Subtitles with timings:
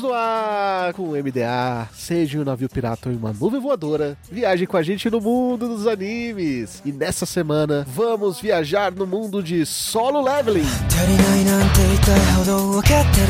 [0.00, 1.86] no ar com o MDA.
[1.92, 5.86] Seja um navio pirata ou uma nuvem voadora, viaje com a gente no mundo dos
[5.86, 6.80] animes.
[6.82, 10.64] E nessa semana vamos viajar no mundo de solo leveling.
[10.88, 13.26] 足りないなんて言いたいほど分かってる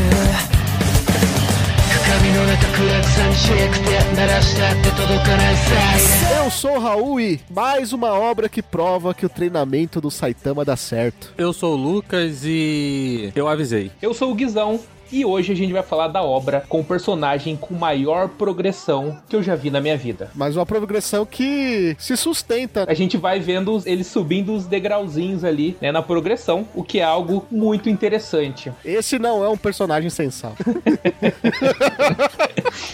[2.06, 10.12] 鏡の中暗く寂しくて鳴らしたって届かないサイレン Eu sou o Raul e mais uma obra que prova que o treinamento do
[10.12, 11.34] Saitama dá certo.
[11.36, 13.90] Eu sou o Lucas e eu avisei.
[14.00, 14.78] Eu sou o Guizão
[15.11, 19.35] e hoje a gente vai falar da obra com o personagem com maior progressão que
[19.35, 20.31] eu já vi na minha vida.
[20.35, 22.85] Mas uma progressão que se sustenta.
[22.87, 27.03] A gente vai vendo ele subindo os degrauzinhos ali, né, na progressão, o que é
[27.03, 28.71] algo muito interessante.
[28.83, 30.55] Esse não é um personagem sensal.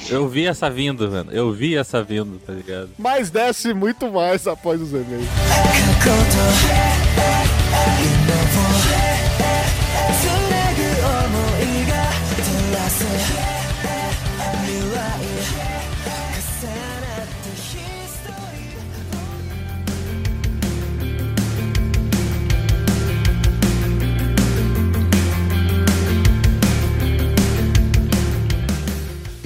[0.09, 1.31] Eu vi essa vindo, velho.
[1.31, 2.89] Eu vi essa vindo, tá ligado?
[2.97, 5.27] Mas desce muito mais após os e-mails.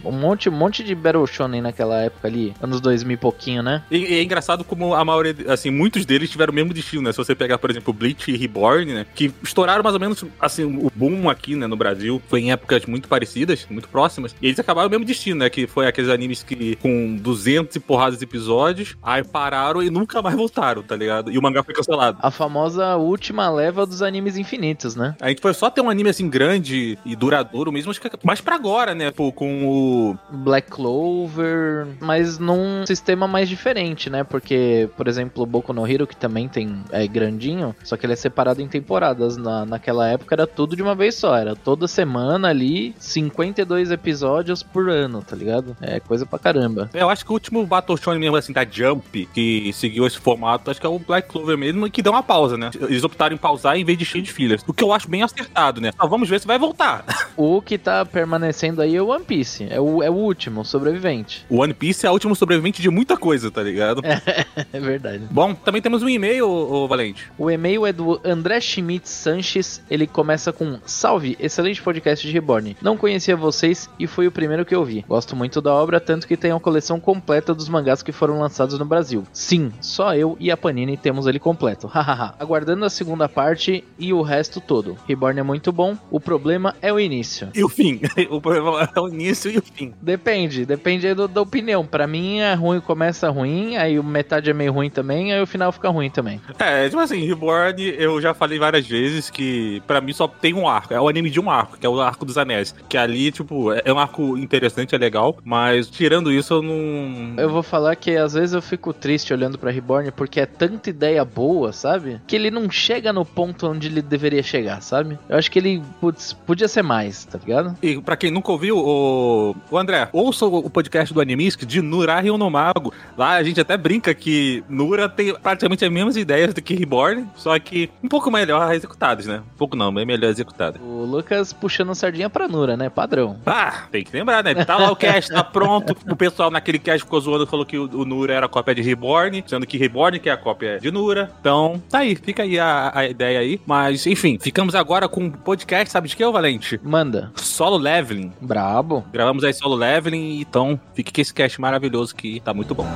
[0.05, 3.83] um monte, um monte de Battle Shonen naquela época ali, anos 2000 e pouquinho, né?
[3.91, 7.13] E, e é engraçado como a maioria, assim, muitos deles tiveram o mesmo destino, né?
[7.13, 9.07] Se você pegar, por exemplo, Bleach e Reborn, né?
[9.15, 12.21] Que estouraram mais ou menos, assim, o boom aqui, né, no Brasil.
[12.29, 14.35] Foi em épocas muito parecidas, muito próximas.
[14.41, 15.51] E eles acabaram o mesmo destino, né?
[15.51, 20.23] Que foi aqueles animes que com 200 e porradas de episódios, aí pararam e nunca
[20.23, 21.31] mais voltaram, tá ligado?
[21.31, 22.19] E o mangá foi cancelado.
[22.21, 25.15] A famosa última leva dos animes infinitos, né?
[25.21, 28.41] A gente foi só ter um anime assim grande e duradouro mesmo, acho que mais
[28.41, 29.11] pra agora, né?
[29.11, 30.19] Pô, com o.
[30.31, 34.25] Black Clover, mas num sistema mais diferente, né?
[34.25, 38.13] Porque, por exemplo, o Boku no Hero, que também tem é grandinho, só que ele
[38.13, 39.37] é separado em temporadas.
[39.37, 44.63] Na, naquela época era tudo de uma vez só, era toda semana ali, 52 episódios
[44.63, 45.77] por ano, tá ligado?
[45.81, 46.89] É coisa pra caramba.
[46.95, 50.19] É, eu acho que o último Battle Shonen mesmo, assim, da Jump, que seguiu esse
[50.19, 52.71] formato, acho que é o Black Clover mesmo, que deu uma pausa, né?
[52.89, 54.65] Eles optaram em pausar em vez de cheio de fillers.
[54.67, 55.91] O que eu acho bem acertado, né?
[55.99, 57.05] Vamos ver se vai voltar.
[57.37, 61.47] O que tá permanecendo aí é o One Piece, é o, é o último sobrevivente.
[61.49, 64.03] O One Piece é o último sobrevivente de muita coisa, tá ligado?
[64.73, 65.25] É verdade.
[65.31, 67.31] Bom, também temos um e-mail, ô, ô, Valente.
[67.39, 69.83] O e-mail é do André Schmidt Sanches.
[69.91, 72.77] Ele começa com: Salve, excelente podcast de Reborn.
[72.83, 75.05] Não conhecia vocês e foi o primeiro que eu vi.
[75.09, 78.79] Gosto muito da obra, tanto que tenho a coleção completa dos mangás que foram lançados
[78.79, 79.25] no Brasil.
[79.33, 81.87] Sim, só eu e a Panini temos ele completo.
[81.93, 82.35] Hahaha.
[82.39, 84.97] Aguardando a segunda parte e o resto todo.
[85.09, 87.49] Reborn é muito bom, o problema é o início.
[87.55, 88.01] E o fim.
[88.31, 89.93] o problema é o início e o fim.
[90.01, 91.85] Depende, depende do- da opinião.
[91.85, 95.73] Pra mim é ruim, começa ruim, aí metade é meio ruim também, aí o final
[95.73, 96.41] fica ruim também.
[96.59, 100.67] É, tipo assim, Reborn, eu já falei várias vezes que pra mim só tem um
[100.67, 100.95] arco.
[100.95, 102.75] É o anime de um arco, que é o Arco dos Anéis.
[102.89, 105.37] Que ali, tipo, é é um arco interessante, é legal.
[105.45, 107.35] Mas tirando isso, eu não.
[107.37, 110.89] Eu vou falar que às vezes eu fico triste olhando pra Reborn porque é tanta
[110.89, 112.21] ideia boa, sabe?
[112.27, 115.19] Que ele não chega no ponto onde ele deveria chegar, sabe?
[115.29, 117.77] Eu acho que ele, putz, podia ser mais, tá ligado?
[117.83, 122.31] E pra quem nunca ouviu, o, o André, ouça o podcast do Animisc de Nurahi
[122.31, 122.93] no Mago.
[123.17, 127.27] Lá a gente até brinca que Nura tem praticamente as mesmas ideias do que Reborn,
[127.35, 129.43] só que um pouco melhor executadas, né?
[129.55, 130.79] Um pouco não, bem melhor executada.
[130.81, 132.89] O Lucas puxando sardinha pra Nura, né?
[132.89, 133.37] Padrão.
[133.47, 134.55] Ah, tem que lembrar, né?
[134.65, 135.97] Tá lá o cast, tá pronto.
[136.09, 139.67] O pessoal naquele cast ficou zoando, falou que o, Nura era cópia de Reborn, sendo
[139.67, 141.31] que Reborn que é a cópia de Nura.
[141.41, 143.61] Então, tá aí, fica aí a, a ideia aí.
[143.67, 146.81] Mas, enfim, ficamos agora com um podcast, sabe de que, ô Valente?
[146.83, 147.31] Manda.
[147.37, 148.33] Solo Leveling.
[148.41, 149.05] Brabo.
[149.13, 152.87] Gravamos aí solo leveling, então fique com esse cast maravilhoso que tá muito bom.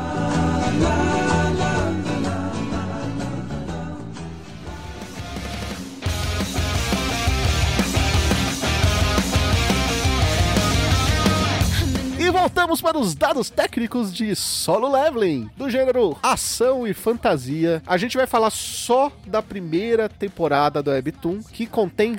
[12.45, 17.83] Voltamos para os dados técnicos de solo leveling, do gênero ação e fantasia.
[17.87, 22.19] A gente vai falar só da primeira temporada do Webtoon, que contém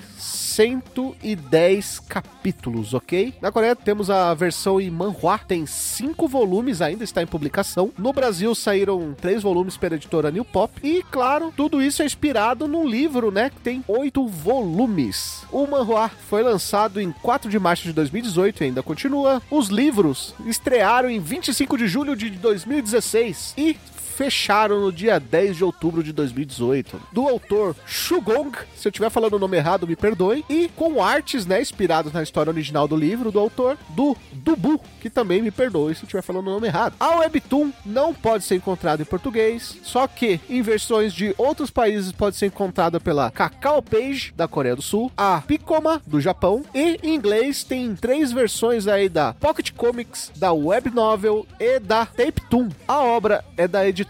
[0.55, 3.33] 110 capítulos, ok?
[3.41, 7.91] Na Coreia temos a versão em manhwa, tem 5 volumes, ainda está em publicação.
[7.97, 10.73] No Brasil saíram 3 volumes pela editora New Pop.
[10.81, 15.43] E, claro, tudo isso é inspirado num livro, né, que tem 8 volumes.
[15.51, 19.41] O manhwa foi lançado em 4 de março de 2018 e ainda continua.
[19.51, 23.75] Os livros estrearam em 25 de julho de 2016 e
[24.15, 26.99] fecharam no dia 10 de outubro de 2018.
[27.11, 31.45] Do autor Shugong, se eu estiver falando o nome errado, me perdoe, e com artes,
[31.45, 35.93] né, inspirados na história original do livro do autor do Dubu, que também me perdoe
[35.93, 36.95] se eu estiver falando o nome errado.
[36.99, 42.11] A Webtoon não pode ser encontrada em português, só que em versões de outros países
[42.11, 46.97] pode ser encontrada pela Kakao Page da Coreia do Sul, a Picoma do Japão e
[47.03, 52.41] em inglês tem três versões aí da Pocket Comics, da Web Novel e da Tape
[52.49, 52.69] Toon.
[52.87, 54.04] A obra é da editora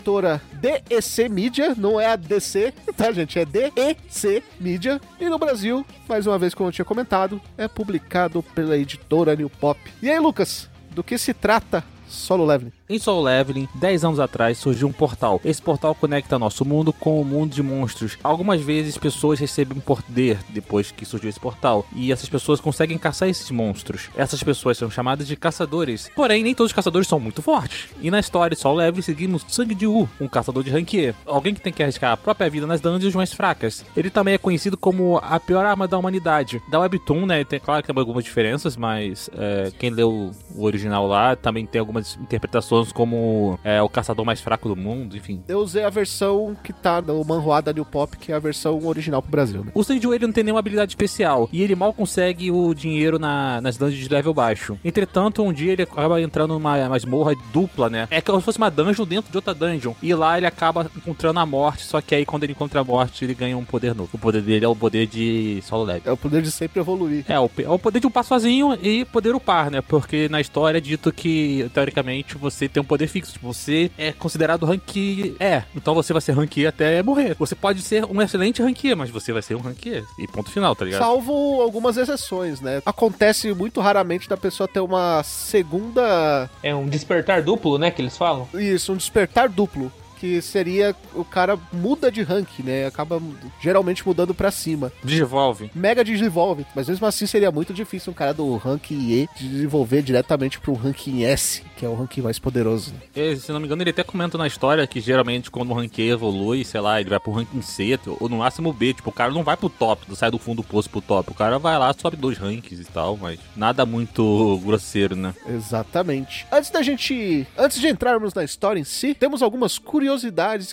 [0.54, 3.40] DEC Media, não é a DC, tá gente?
[3.40, 5.00] É DEC Media.
[5.20, 9.50] E no Brasil, mais uma vez como eu tinha comentado, é publicado pela editora New
[9.50, 9.80] Pop.
[10.02, 12.72] E aí, Lucas, do que se trata Solo Leveling?
[12.88, 15.42] Em Soul Leveling, 10 anos atrás, surgiu um portal.
[15.44, 18.16] Esse portal conecta nosso mundo com o mundo de monstros.
[18.24, 23.28] Algumas vezes, pessoas recebem poder depois que surgiu esse portal, e essas pessoas conseguem caçar
[23.28, 24.12] esses monstros.
[24.16, 26.12] Essas pessoas são chamadas de caçadores.
[26.16, 27.90] Porém, nem todos os caçadores são muito fortes.
[28.00, 31.16] E na história de Soul Leveling, seguimos Sang de U, um caçador de ranquier.
[31.26, 33.84] Alguém que tem que arriscar a própria vida nas dungeons mais fracas.
[33.98, 36.62] Ele também é conhecido como a pior arma da humanidade.
[36.70, 41.08] Da Webtoon, né, tem, claro que tem algumas diferenças, mas é, quem leu o original
[41.08, 45.42] lá também tem algumas interpretações como é, o caçador mais fraco do mundo, enfim.
[45.48, 48.80] Eu usei a versão que tá no manhwa da New Pop, que é a versão
[48.86, 49.72] original pro Brasil, né?
[49.74, 53.62] O Sanju ele não tem nenhuma habilidade especial e ele mal consegue o dinheiro na-
[53.62, 54.78] nas dungeons de level baixo.
[54.84, 58.08] Entretanto, um dia ele acaba entrando numa masmorra dupla, né?
[58.12, 59.94] É como se fosse uma dungeon dentro de outra dungeon.
[60.02, 63.24] E lá ele acaba encontrando a morte, só que aí quando ele encontra a morte,
[63.26, 64.10] ele ganha um poder novo.
[64.14, 66.02] O poder dele é o poder de solo level.
[66.06, 67.26] É o poder de sempre evoluir.
[67.28, 69.82] É, o, é o poder de upar sozinho e poder upar, né?
[69.82, 73.34] Porque na história é dito que, teoricamente, você tem um poder fixo.
[73.34, 75.64] Tipo, Você é considerado rank É.
[75.76, 77.36] Então você vai ser rank até morrer.
[77.38, 80.76] Você pode ser um excelente rank mas você vai ser um rank E ponto final,
[80.76, 81.00] tá ligado?
[81.00, 82.82] Salvo algumas exceções, né?
[82.86, 86.50] Acontece muito raramente da pessoa ter uma segunda.
[86.62, 88.48] É um despertar duplo, né, que eles falam?
[88.54, 89.92] Isso, um despertar duplo.
[90.20, 92.86] Que seria o cara muda de rank, né?
[92.86, 93.22] Acaba
[93.62, 94.92] geralmente mudando pra cima.
[95.04, 95.70] Desenvolve.
[95.76, 100.60] Mega desenvolve, mas mesmo assim seria muito difícil um cara do rank E desenvolver diretamente
[100.60, 102.92] pro ranking S, que é o ranking mais poderoso.
[102.94, 103.00] né?
[103.16, 105.98] E, se não me engano, ele até comenta na história que geralmente quando o rank
[106.00, 108.94] evolui, sei lá, ele vai pro ranking C ou no máximo B.
[108.94, 111.32] Tipo, o cara não vai pro top, sai do fundo do poço pro top.
[111.32, 115.34] O cara vai lá, sobe dois ranks e tal, mas nada muito grosseiro, né?
[115.48, 116.48] Exatamente.
[116.52, 117.46] Antes da gente.
[117.58, 120.05] Antes de entrarmos na história em si, temos algumas curiosidades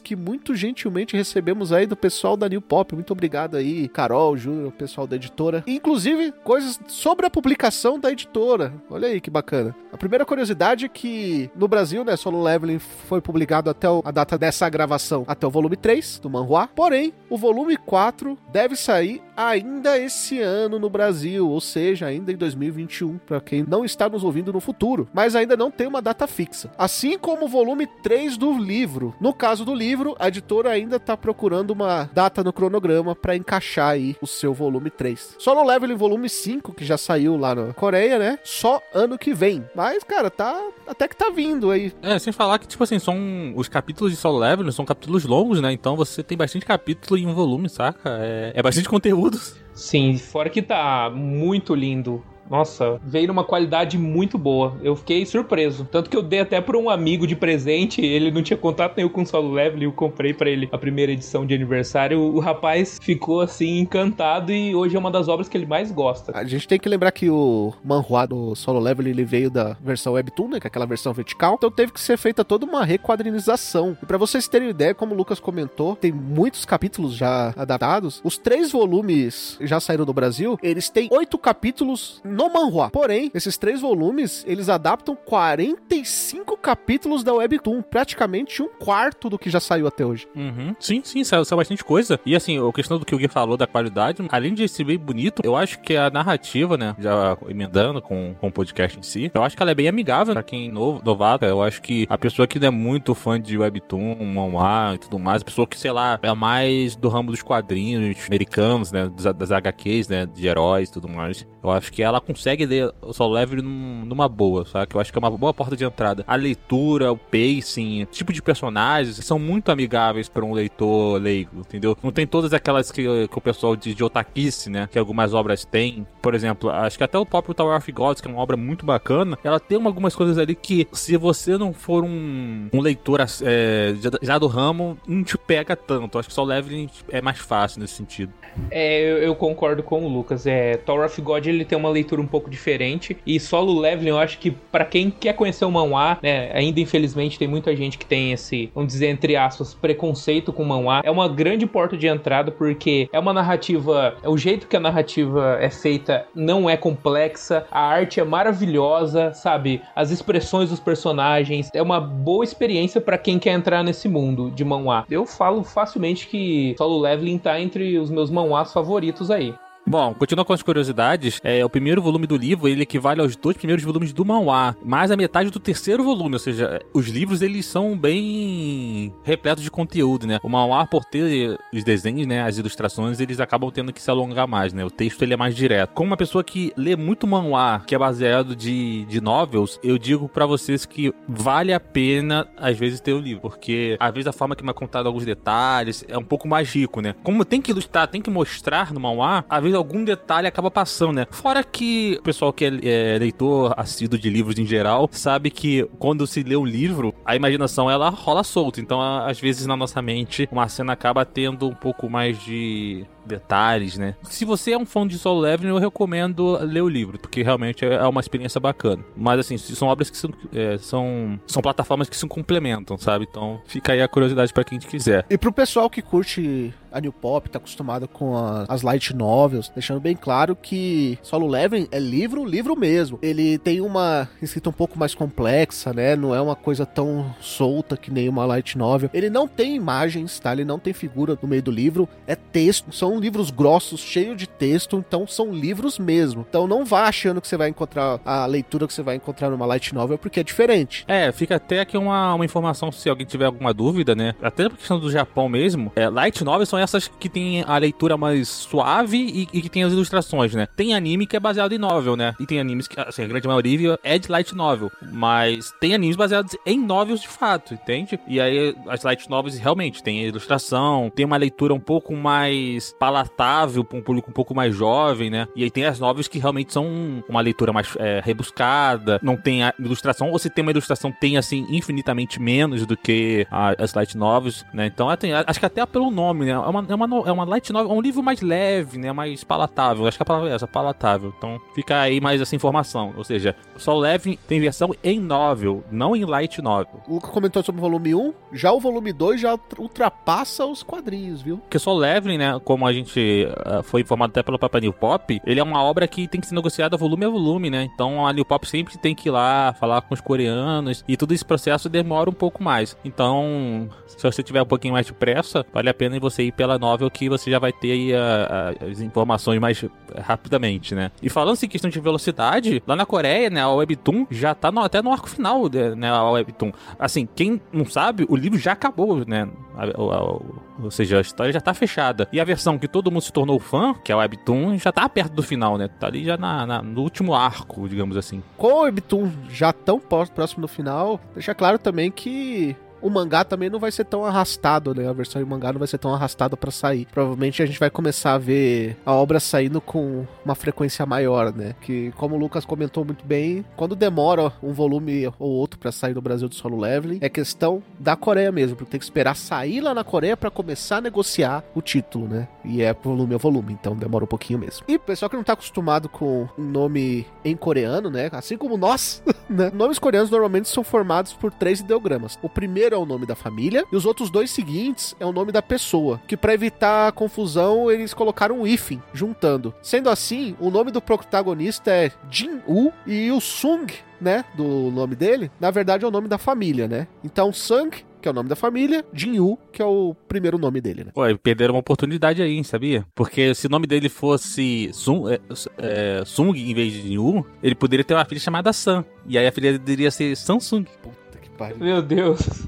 [0.03, 2.95] que muito gentilmente recebemos aí do pessoal da New Pop.
[2.95, 5.65] Muito obrigado aí, Carol, Júnior, o pessoal da editora.
[5.67, 8.73] Inclusive, coisas sobre a publicação da editora.
[8.91, 9.75] Olha aí que bacana.
[9.93, 14.39] A primeira curiosidade é que no Brasil, né, Solo Leveling foi publicado até a data
[14.39, 16.69] dessa gravação, até o volume 3 do manhwa.
[16.69, 22.37] Porém, o volume 4 deve sair ainda esse ano no Brasil, ou seja, ainda em
[22.37, 26.27] 2021, para quem não está nos ouvindo no futuro, mas ainda não tem uma data
[26.27, 26.71] fixa.
[26.77, 31.17] Assim como o volume 3 do livro, No caso do livro, a editora ainda tá
[31.17, 35.37] procurando uma data no cronograma pra encaixar aí o seu volume 3.
[35.39, 38.41] Solo Leveling volume 5, que já saiu lá na Coreia, né?
[38.43, 39.65] Só ano que vem.
[39.77, 41.93] Mas, cara, tá até que tá vindo aí.
[42.03, 43.53] É, sem falar que, tipo assim, são.
[43.55, 45.73] Os capítulos de solo leveling são capítulos longos, né?
[45.73, 48.19] Então você tem bastante capítulo em um volume, saca?
[48.21, 49.39] É, é bastante conteúdo.
[49.73, 52.25] Sim, fora que tá muito lindo.
[52.53, 54.77] Nossa, veio numa qualidade muito boa.
[54.83, 55.89] Eu fiquei surpreso.
[55.91, 58.05] Tanto que eu dei até pra um amigo de presente.
[58.05, 59.83] Ele não tinha contato nenhum com o Solo Level.
[59.83, 62.21] Eu comprei pra ele a primeira edição de aniversário.
[62.21, 66.31] O, rapaz ficou assim encantado e hoje é uma das obras que ele mais gosta.
[66.37, 70.13] A gente tem que lembrar que o manhua do Solo Level ele veio da versão
[70.13, 70.61] Webtoon, né?
[70.61, 71.55] Que é aquela versão vertical.
[71.55, 73.97] Então teve que ser feita toda uma requadrinização.
[74.03, 78.21] E pra vocês terem ideia, como o Lucas comentou, tem muitos capítulos já adaptados.
[78.23, 80.59] Os três volumes já saíram do Brasil.
[80.63, 82.91] Eles têm oito capítulos no manhua.
[82.91, 87.83] Porém, esses três volumes, eles adaptam 45 capítulos da Webtoon.
[87.83, 90.27] Praticamente um quarto do que já saiu até hoje.
[90.35, 90.75] Uhum.
[90.81, 92.19] Sim, sim, saiu, saiu bastante coisa.
[92.25, 94.99] E assim, a questão do que o Gui falou da qualidade, além de ser bem
[94.99, 99.31] bonito, eu acho que a narrativa, né, já emendando com, com o podcast em si,
[99.33, 101.45] eu acho que ela é bem amigável pra quem novo, novato.
[101.45, 105.19] Eu acho que a pessoa que não é muito fã de Webtoon, manhwa e tudo
[105.19, 109.35] mais, a pessoa que, sei lá, é mais do ramo dos quadrinhos americanos, né, das,
[109.35, 113.13] das HQs, né, de heróis e tudo mais, eu acho que ela consegue ler o
[113.13, 114.87] Solo num- numa boa, sabe?
[114.87, 116.25] Que eu acho que é uma boa porta de entrada.
[116.27, 121.61] A leitura, o pacing, o tipo de personagens são muito amigáveis para um leitor leigo,
[121.61, 121.97] entendeu?
[122.03, 124.89] Não tem todas aquelas que, que o pessoal diz de otaquice, né?
[124.91, 126.07] Que algumas obras têm.
[126.21, 128.85] Por exemplo, acho que até o próprio Tower of Gods, que é uma obra muito
[128.85, 133.21] bacana, ela tem uma- algumas coisas ali que, se você não for um, um leitor
[133.43, 136.19] é, já, do ramo, não te pega tanto.
[136.19, 138.33] Acho que Solo Leveling é mais fácil nesse sentido.
[138.71, 140.47] É, eu, eu concordo com o Lucas.
[140.47, 144.19] É, Tower of God ele tem uma leitura um pouco diferente e Solo Leveling eu
[144.19, 148.07] acho que pra quem quer conhecer o manhwa, né, ainda infelizmente tem muita gente que
[148.07, 151.03] tem esse, vamos dizer entre aspas, preconceito com o manhwa.
[151.05, 155.59] É uma grande porta de entrada porque é uma narrativa, o jeito que a narrativa
[155.61, 159.81] é feita não é complexa, a arte é maravilhosa, sabe?
[159.95, 164.65] As expressões dos personagens, é uma boa experiência pra quem quer entrar nesse mundo de
[164.65, 165.05] manhwa.
[165.11, 169.55] Eu falo facilmente que Solo Leveling tá entre os meus manhwas favoritos aí.
[169.87, 173.57] Bom, continuando com as curiosidades, é, o primeiro volume do livro ele equivale aos dois
[173.57, 177.67] primeiros volumes do manhwa, mais a metade do terceiro volume, ou seja, os livros eles
[177.67, 180.39] são bem repletos de conteúdo, né?
[180.43, 184.47] O manhwa, por ter os desenhos, né, as ilustrações, eles acabam tendo que se alongar
[184.47, 184.85] mais, né?
[184.85, 185.91] O texto ele é mais direto.
[185.93, 190.29] Como uma pessoa que lê muito manhwa, que é baseado de, de novels, eu digo
[190.29, 194.33] pra vocês que vale a pena às vezes ter o livro, porque às vezes a
[194.33, 197.15] forma que é contado alguns detalhes é um pouco mais rico, né?
[197.25, 201.15] Como tem que ilustrar, tem que mostrar no manhwa, às vezes algum detalhe acaba passando,
[201.15, 201.27] né?
[201.31, 205.89] Fora que o pessoal que é, é leitor assíduo de livros em geral sabe que
[205.99, 208.81] quando se lê um livro, a imaginação ela rola solta.
[208.81, 213.97] Então, às vezes na nossa mente, uma cena acaba tendo um pouco mais de detalhes,
[213.99, 214.15] né?
[214.23, 217.85] Se você é um fã de Solo Leveling, eu recomendo ler o livro, porque realmente
[217.85, 219.03] é uma experiência bacana.
[219.17, 223.27] Mas assim, são obras que são, é, são, são plataformas que se complementam, sabe?
[223.29, 225.25] Então, fica aí a curiosidade pra quem quiser.
[225.29, 229.71] E pro pessoal que curte a New Pop, tá acostumado com a- as light novels,
[229.75, 233.19] deixando bem claro que Solo Leveling é livro, livro mesmo.
[233.23, 236.15] Ele tem uma escrita um pouco mais complexa, né?
[236.15, 239.09] Não é uma coisa tão solta que nem uma light novel.
[239.15, 240.53] Ele não tem imagens, tá?
[240.53, 242.07] Ele não tem figura no meio do livro.
[242.27, 242.93] É texto.
[242.95, 244.97] São livros grossos, cheios de texto.
[244.97, 246.45] Então são livros mesmo.
[246.49, 249.67] Então não vá achando que você vai encontrar a leitura que você vai encontrar numa
[249.67, 251.05] light novel, porque é diferente.
[251.07, 254.35] É, fica até aqui uma, uma informação se alguém tiver alguma dúvida, né?
[254.43, 258.17] Até por questão do Japão mesmo, é, light novels são essas que tem a leitura
[258.17, 260.67] mais suave e, e que tem as ilustrações, né?
[260.77, 262.35] Tem anime que é baseado em novel, né?
[262.41, 266.17] E tem animes que, assim, a grande maioria é de light novel, mas tem animes
[266.17, 268.19] baseados em novels de fato, entende?
[268.27, 273.83] E aí as light novels realmente tem ilustração, tem uma leitura um pouco mais palatável
[273.85, 275.49] para um público um pouco mais jovem, né?
[275.57, 279.65] E aí tem as novels que realmente são uma leitura mais é, rebuscada, não tem
[279.65, 283.93] a ilustração, ou se tem uma ilustração, tem assim infinitamente menos do que a- as
[283.95, 284.87] light novels, né?
[284.87, 286.53] Então assim, acho que até pelo nome, né?
[286.53, 289.13] É uma, é uma, é uma light novel, é um livro mais leve, né?
[289.13, 290.07] Mais palatável.
[290.07, 291.35] Acho que a palavra é essa, palatável.
[291.37, 293.13] Então fica aí mais essa informação.
[293.17, 297.01] Ou seja, só leve tem versão em novel, não em light novel.
[297.09, 300.83] O Luca comentou sobre o volume 1, já o volume 2 já ultra- ultrapassa os
[300.83, 301.59] quadrinhos, viu?
[301.59, 304.93] Porque só Leveling, né, como a, a gente ah, foi informado até pelo Papa New
[304.93, 307.89] Pop, ele é uma obra que tem que ser negociada volume a volume, né?
[307.93, 311.33] Então a New Pop sempre tem que ir lá falar com os coreanos e todo
[311.33, 312.97] esse processo demora um pouco mais.
[313.05, 316.79] Então, se você tiver um pouquinho mais de pressa, vale a pena você ir pela
[316.79, 319.85] novel que você já vai ter aí a- a- as informações mais
[320.21, 321.11] rapidamente, né?
[321.23, 324.81] E falando em questão de velocidade, lá na Coreia, né, a Webtoon já tá no-
[324.81, 325.63] até no arco final,
[325.97, 326.73] né, a Webtoon.
[326.99, 329.49] Assim, quem não sabe, o livro já acabou, né?
[329.77, 330.41] A- a-
[330.83, 332.29] ou seja, a história já tá fechada.
[332.33, 335.09] E a versão que todo mundo se tornou fã, que é a Webtoon, já tá
[335.09, 335.89] perto do final, né?
[335.89, 338.43] Tá ali já na- na- no último arco, digamos assim.
[338.57, 343.69] Com o Webtoon já tão próximo do final, deixa claro também que o mangá também
[343.69, 345.09] não vai ser tão arrastado, né?
[345.09, 347.07] A versão em mangá não vai ser tão arrastada pra sair.
[347.13, 351.75] Provavelmente a gente vai começar a ver a obra saindo com uma frequência maior, né?
[351.81, 356.15] Que, como o Lucas comentou muito bem, quando demora um volume ou outro pra sair
[356.15, 359.81] no Brasil do solo leveling, é questão da Coreia mesmo, porque tem que esperar sair
[359.81, 362.49] lá na Coreia pra começar a negociar o título, né?
[362.65, 364.85] E é volume a volume, então demora um pouquinho mesmo.
[364.87, 368.29] E pessoal que não tá acostumado com um nome em coreano, né?
[368.33, 369.71] Assim como nós, né?
[369.75, 372.39] Nomes coreanos normalmente são formados por três ideogramas.
[372.43, 375.53] O primeiro é o nome da família e os outros dois seguintes é o nome
[375.53, 379.75] da pessoa, que para evitar a confusão eles colocaram um hífen juntando.
[379.83, 383.87] Sendo assim, o nome do protagonista é Jin-woo e o Sung,
[384.21, 387.09] né, do nome dele, na verdade é o nome da família, né?
[387.25, 387.91] Então Sung
[388.23, 391.13] que é o nome da família, Jin-woo, que é o primeiro nome dele, né?
[391.31, 393.05] E perderam uma oportunidade aí, hein, sabia?
[393.15, 395.41] Porque se o nome dele fosse Sung, é,
[395.79, 399.05] é, Sung em vez de Yu, ele poderia ter uma filha chamada Sam.
[399.27, 400.85] E aí a filha deveria ser Samsung.
[401.03, 401.79] Puta que pariu.
[401.79, 402.67] Meu Deus.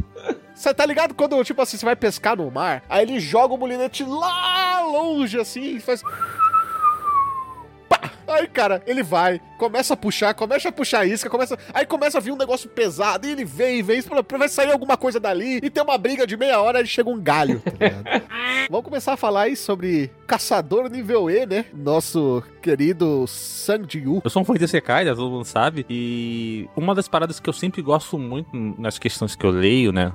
[0.54, 3.58] Você tá ligado quando, tipo assim, você vai pescar no mar, aí ele joga o
[3.58, 6.02] molinete lá longe, assim, e faz...
[8.26, 11.58] Aí, cara, ele vai, começa a puxar, começa a puxar a isca, começa...
[11.72, 14.02] Aí começa a vir um negócio pesado, e ele vem, vem,
[14.38, 17.20] vai sair alguma coisa dali, e tem uma briga de meia hora, aí chega um
[17.20, 18.04] galho, tá ligado?
[18.70, 21.66] Vamos começar a falar aí sobre Caçador Nível E, né?
[21.74, 24.22] Nosso querido Sang Ji-woo.
[24.24, 25.14] Eu sou um fã de Sekai, né?
[25.14, 25.84] Todo mundo sabe.
[25.88, 30.12] E uma das paradas que eu sempre gosto muito nas questões que eu leio, né?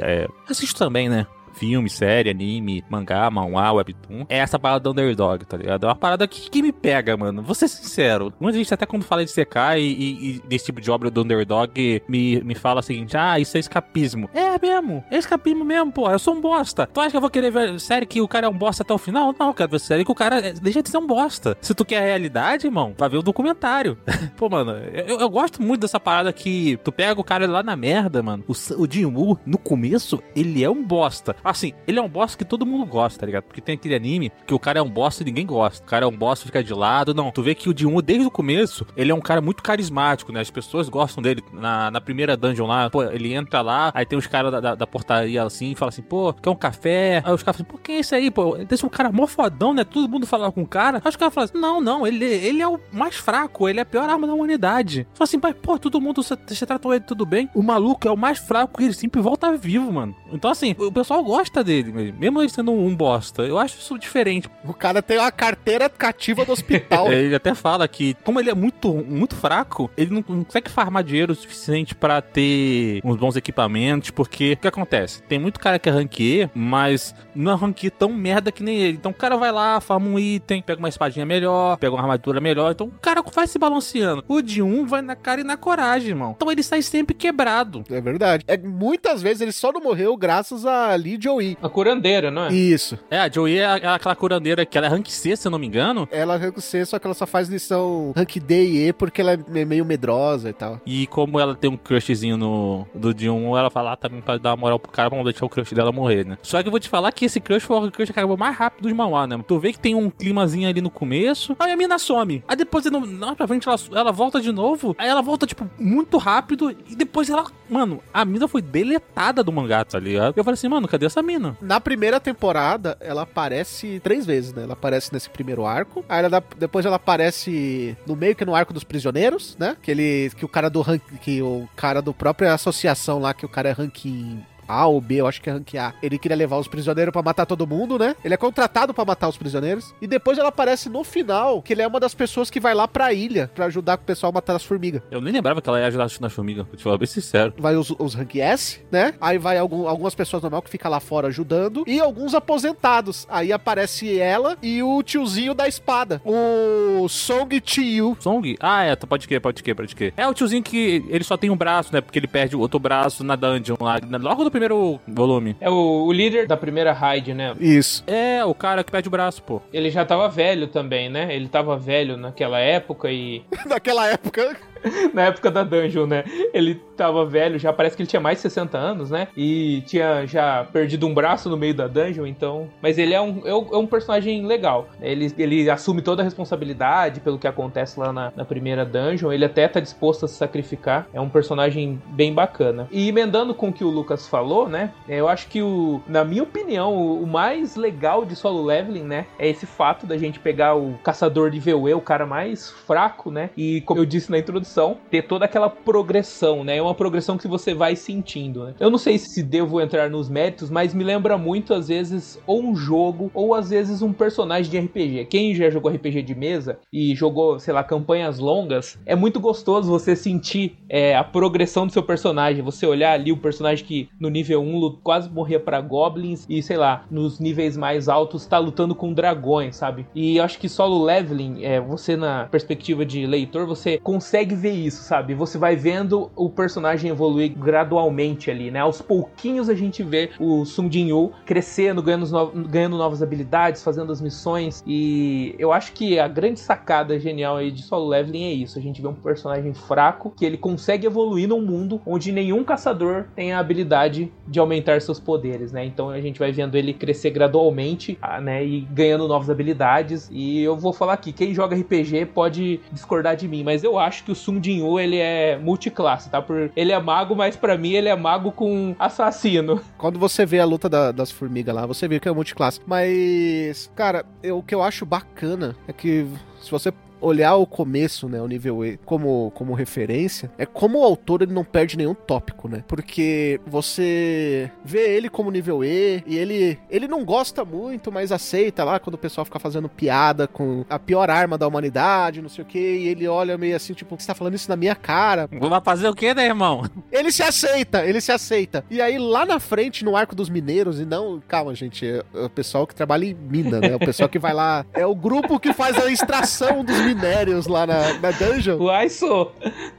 [0.00, 1.26] É, assisto também, né?
[1.54, 4.24] Filme, série, anime, mangá, manhwa, webtoon.
[4.28, 5.84] É essa parada do underdog, tá ligado?
[5.84, 7.42] É uma parada que, que me pega, mano.
[7.42, 8.32] Vou ser sincero.
[8.40, 11.22] Muita gente, até quando fala de Sekai e, e- e desse tipo de obra do
[11.22, 14.28] underdog, me, me fala o seguinte: ah, isso é escapismo.
[14.34, 16.10] É mesmo, é escapismo mesmo, pô.
[16.10, 16.86] Eu sou um bosta.
[16.92, 18.92] Tu acha que eu vou querer ver série que o cara é um bosta até
[18.94, 19.34] o final?
[19.38, 21.56] Não, eu quero ver série que o cara é- deixa de ser um bosta.
[21.60, 23.96] Se tu quer a realidade, irmão, vai ver o documentário.
[24.36, 24.72] Pô, mano,
[25.06, 28.42] eu, eu gosto muito dessa parada que tu pega o cara lá na merda, mano.
[28.48, 31.34] O, o Jin-Woo, no começo, ele é um bosta.
[31.44, 33.44] Assim, ele é um bosta que todo mundo gosta, tá ligado?
[33.44, 35.84] Porque tem aquele anime que o cara é um bosta e ninguém gosta.
[35.84, 37.14] O cara é um bosta e fica de lado.
[37.14, 40.32] Não, tu vê que o Jin-Woo, desde o começo, ele é um cara muito carismático,
[40.32, 40.40] né?
[40.40, 41.42] As pessoas gostam dele.
[41.52, 44.74] Na, na primeira dungeon lá, pô, ele entra lá, aí tem os caras da, da,
[44.74, 47.22] da portaria assim, e fala assim, pô, quer um café?
[47.24, 48.56] Aí os caras falam, pô, quem é esse aí, pô?
[48.58, 49.84] Desse um cara mó fodão, né?
[49.84, 51.00] Todo mundo fala com o cara.
[51.04, 53.82] Aí os caras falam assim, não, não, ele, ele é o mais fraco, ele é
[53.82, 55.06] a pior arma da humanidade.
[55.14, 57.48] Fala assim, pô, todo mundo, você tratou ele tudo bem.
[57.54, 60.14] O maluco é o mais fraco e ele sempre volta vivo, mano.
[60.32, 61.31] Então, assim, o pessoal gosta
[61.64, 63.42] dele, mesmo, mesmo ele sendo um bosta.
[63.42, 64.48] Eu acho isso diferente.
[64.64, 67.02] O cara tem uma carteira cativa do hospital.
[67.12, 70.70] É, Ele até fala que, como ele é muito, muito fraco, ele não, não consegue
[70.70, 75.22] farmar dinheiro o suficiente pra ter uns bons equipamentos, porque o que acontece?
[75.22, 78.96] Tem muito cara que é mas não é tão merda que nem ele.
[78.96, 82.40] Então o cara vai lá, farma um item, pega uma espadinha melhor, pega uma armadura
[82.40, 82.72] melhor.
[82.72, 84.24] Então o cara vai se balanceando.
[84.28, 86.34] O de um vai na cara e na coragem, irmão.
[86.36, 87.84] Então ele sai sempre quebrado.
[87.90, 88.44] É verdade.
[88.46, 91.56] É, muitas vezes ele só não morreu graças a Lee Joey.
[91.62, 92.52] A curandeira, não é?
[92.52, 92.98] Isso.
[93.10, 95.58] É, a Joey é a- aquela curandeira que ela é rank C, se eu não
[95.58, 96.08] me engano.
[96.10, 99.20] Ela é rank C, só que ela só faz lição rank D e E porque
[99.20, 100.80] ela é meio medrosa e tal.
[100.86, 104.50] E como ela tem um crushzinho no do D1, ela fala ah, também pra dar
[104.50, 106.38] uma moral pro cara, vamos deixar o crush dela morrer, né?
[106.42, 108.56] Só que eu vou te falar que esse crush foi o crush que acabou mais
[108.56, 109.38] rápido dos Mauá, né?
[109.46, 112.42] Tu vê que tem um climazinho ali no começo, aí a mina some.
[112.48, 115.68] Aí depois, não, não pra frente, ela, ela volta de novo, aí ela volta, tipo,
[115.78, 117.44] muito rápido, e depois ela...
[117.68, 120.34] Mano, a mina foi deletada do mangá, tá ligado?
[120.36, 121.56] Eu falei assim, mano, cadê essa mina?
[121.60, 124.62] Na primeira temporada, ela aparece três vezes, né?
[124.64, 126.04] Ela aparece nesse primeiro arco.
[126.08, 129.76] Aí ela depois ela aparece no meio que no arco dos prisioneiros, né?
[129.82, 130.30] Que ele.
[130.36, 131.02] Que o cara do rank.
[131.20, 134.42] Que o cara do própria associação lá, que o cara é ranking.
[134.72, 135.94] A ou B, eu acho que é rank A.
[136.02, 138.14] Ele queria levar os prisioneiros pra matar todo mundo, né?
[138.24, 139.94] Ele é contratado pra matar os prisioneiros.
[140.00, 142.86] E depois ela aparece no final, que ele é uma das pessoas que vai lá
[142.88, 145.02] pra ilha pra ajudar o pessoal a matar as formigas.
[145.10, 147.52] Eu nem lembrava que ela ia ajudar na formiga, vou te falar bem sincero.
[147.58, 149.14] vai os, os rank S, né?
[149.20, 153.26] Aí vai algum- algumas pessoas normal que fica lá fora ajudando e alguns aposentados.
[153.28, 158.16] Aí aparece ela e o tiozinho da espada, o Song Chiyu.
[158.20, 158.56] Song?
[158.60, 160.14] Ah, é, pode crer, pode crer, pode crer.
[160.16, 162.00] É o tiozinho que ele só tem um braço, né?
[162.00, 163.98] Porque ele perde o outro braço na dungeon lá.
[164.20, 165.56] Logo no primeiro primeiro volume.
[165.60, 167.54] É o, o líder da primeira raid, né?
[167.58, 168.04] Isso.
[168.06, 169.60] É, o cara que perde o braço, pô.
[169.72, 171.34] Ele já tava velho também, né?
[171.34, 173.42] Ele tava velho naquela época e.
[173.66, 174.56] Naquela época.
[175.12, 176.24] na época da dungeon, né?
[176.52, 179.28] Ele tava velho, já parece que ele tinha mais de 60 anos, né?
[179.36, 182.68] E tinha já perdido um braço no meio da dungeon, então.
[182.80, 184.88] Mas ele é um, é um, é um personagem legal.
[185.00, 189.32] Ele, ele assume toda a responsabilidade pelo que acontece lá na, na primeira dungeon.
[189.32, 191.06] Ele até tá disposto a se sacrificar.
[191.12, 192.88] É um personagem bem bacana.
[192.90, 194.92] E emendando com o que o Lucas falou, né?
[195.08, 199.26] Eu acho que o, na minha opinião, o, o mais legal de solo leveling, né?
[199.38, 203.50] É esse fato da gente pegar o caçador de VUE, o cara mais fraco, né?
[203.56, 204.71] E como eu disse na introdução,
[205.10, 206.76] ter toda aquela progressão, né?
[206.76, 208.74] É uma progressão que você vai sentindo, né?
[208.80, 212.62] Eu não sei se devo entrar nos méritos, mas me lembra muito, às vezes, ou
[212.62, 215.26] um jogo, ou às vezes um personagem de RPG.
[215.26, 219.90] Quem já jogou RPG de mesa e jogou, sei lá, campanhas longas, é muito gostoso
[219.90, 222.62] você sentir é, a progressão do seu personagem.
[222.62, 226.62] Você olhar ali o personagem que no nível 1 lu- quase morria pra goblins e,
[226.62, 230.06] sei lá, nos níveis mais altos tá lutando com dragões, sabe?
[230.14, 235.02] E acho que solo leveling, é, você na perspectiva de leitor, você consegue ver isso,
[235.02, 235.34] sabe?
[235.34, 238.78] Você vai vendo o personagem evoluir gradualmente ali, né?
[238.78, 244.12] Aos pouquinhos a gente vê o Sung Jin-woo crescendo, ganhando, no- ganhando novas habilidades, fazendo
[244.12, 248.52] as missões e eu acho que a grande sacada genial aí de solo leveling é
[248.52, 248.78] isso.
[248.78, 253.24] A gente vê um personagem fraco que ele consegue evoluir num mundo onde nenhum caçador
[253.34, 255.84] tem a habilidade de aumentar seus poderes, né?
[255.84, 258.64] Então a gente vai vendo ele crescer gradualmente, ah, né?
[258.64, 260.28] E ganhando novas habilidades.
[260.32, 264.22] E eu vou falar aqui, quem joga RPG pode discordar de mim, mas eu acho
[264.24, 266.42] que o Sung Jin-woo ele é multiclasse, tá?
[266.42, 269.80] Por ele é mago, mas pra mim ele é mago com assassino.
[269.98, 272.80] Quando você vê a luta da- das formigas lá, você vê que é multiclasse.
[272.86, 276.26] Mas, cara, eu- o que eu acho bacana é que
[276.60, 281.04] se você olhar o começo, né, o nível E, como, como referência, é como o
[281.04, 282.84] autor ele não perde nenhum tópico, né?
[282.86, 288.84] Porque você vê ele como nível E e ele, ele não gosta muito, mas aceita
[288.84, 292.62] lá quando o pessoal fica fazendo piada com a pior arma da humanidade, não sei
[292.62, 295.48] o que, e ele olha meio assim, tipo, você tá falando isso na minha cara,
[295.72, 296.84] Vai fazer o quê, né, irmão?
[297.10, 298.84] ele se aceita, ele se aceita.
[298.90, 302.50] E aí, lá na frente, no arco dos mineiros, e não, calma, gente, é o
[302.50, 303.94] pessoal que trabalha em mina, né?
[303.94, 304.84] O pessoal que vai lá.
[304.92, 308.78] É o grupo que faz a extração dos minérios lá na, na dungeon.
[308.78, 309.52] Uai, sou.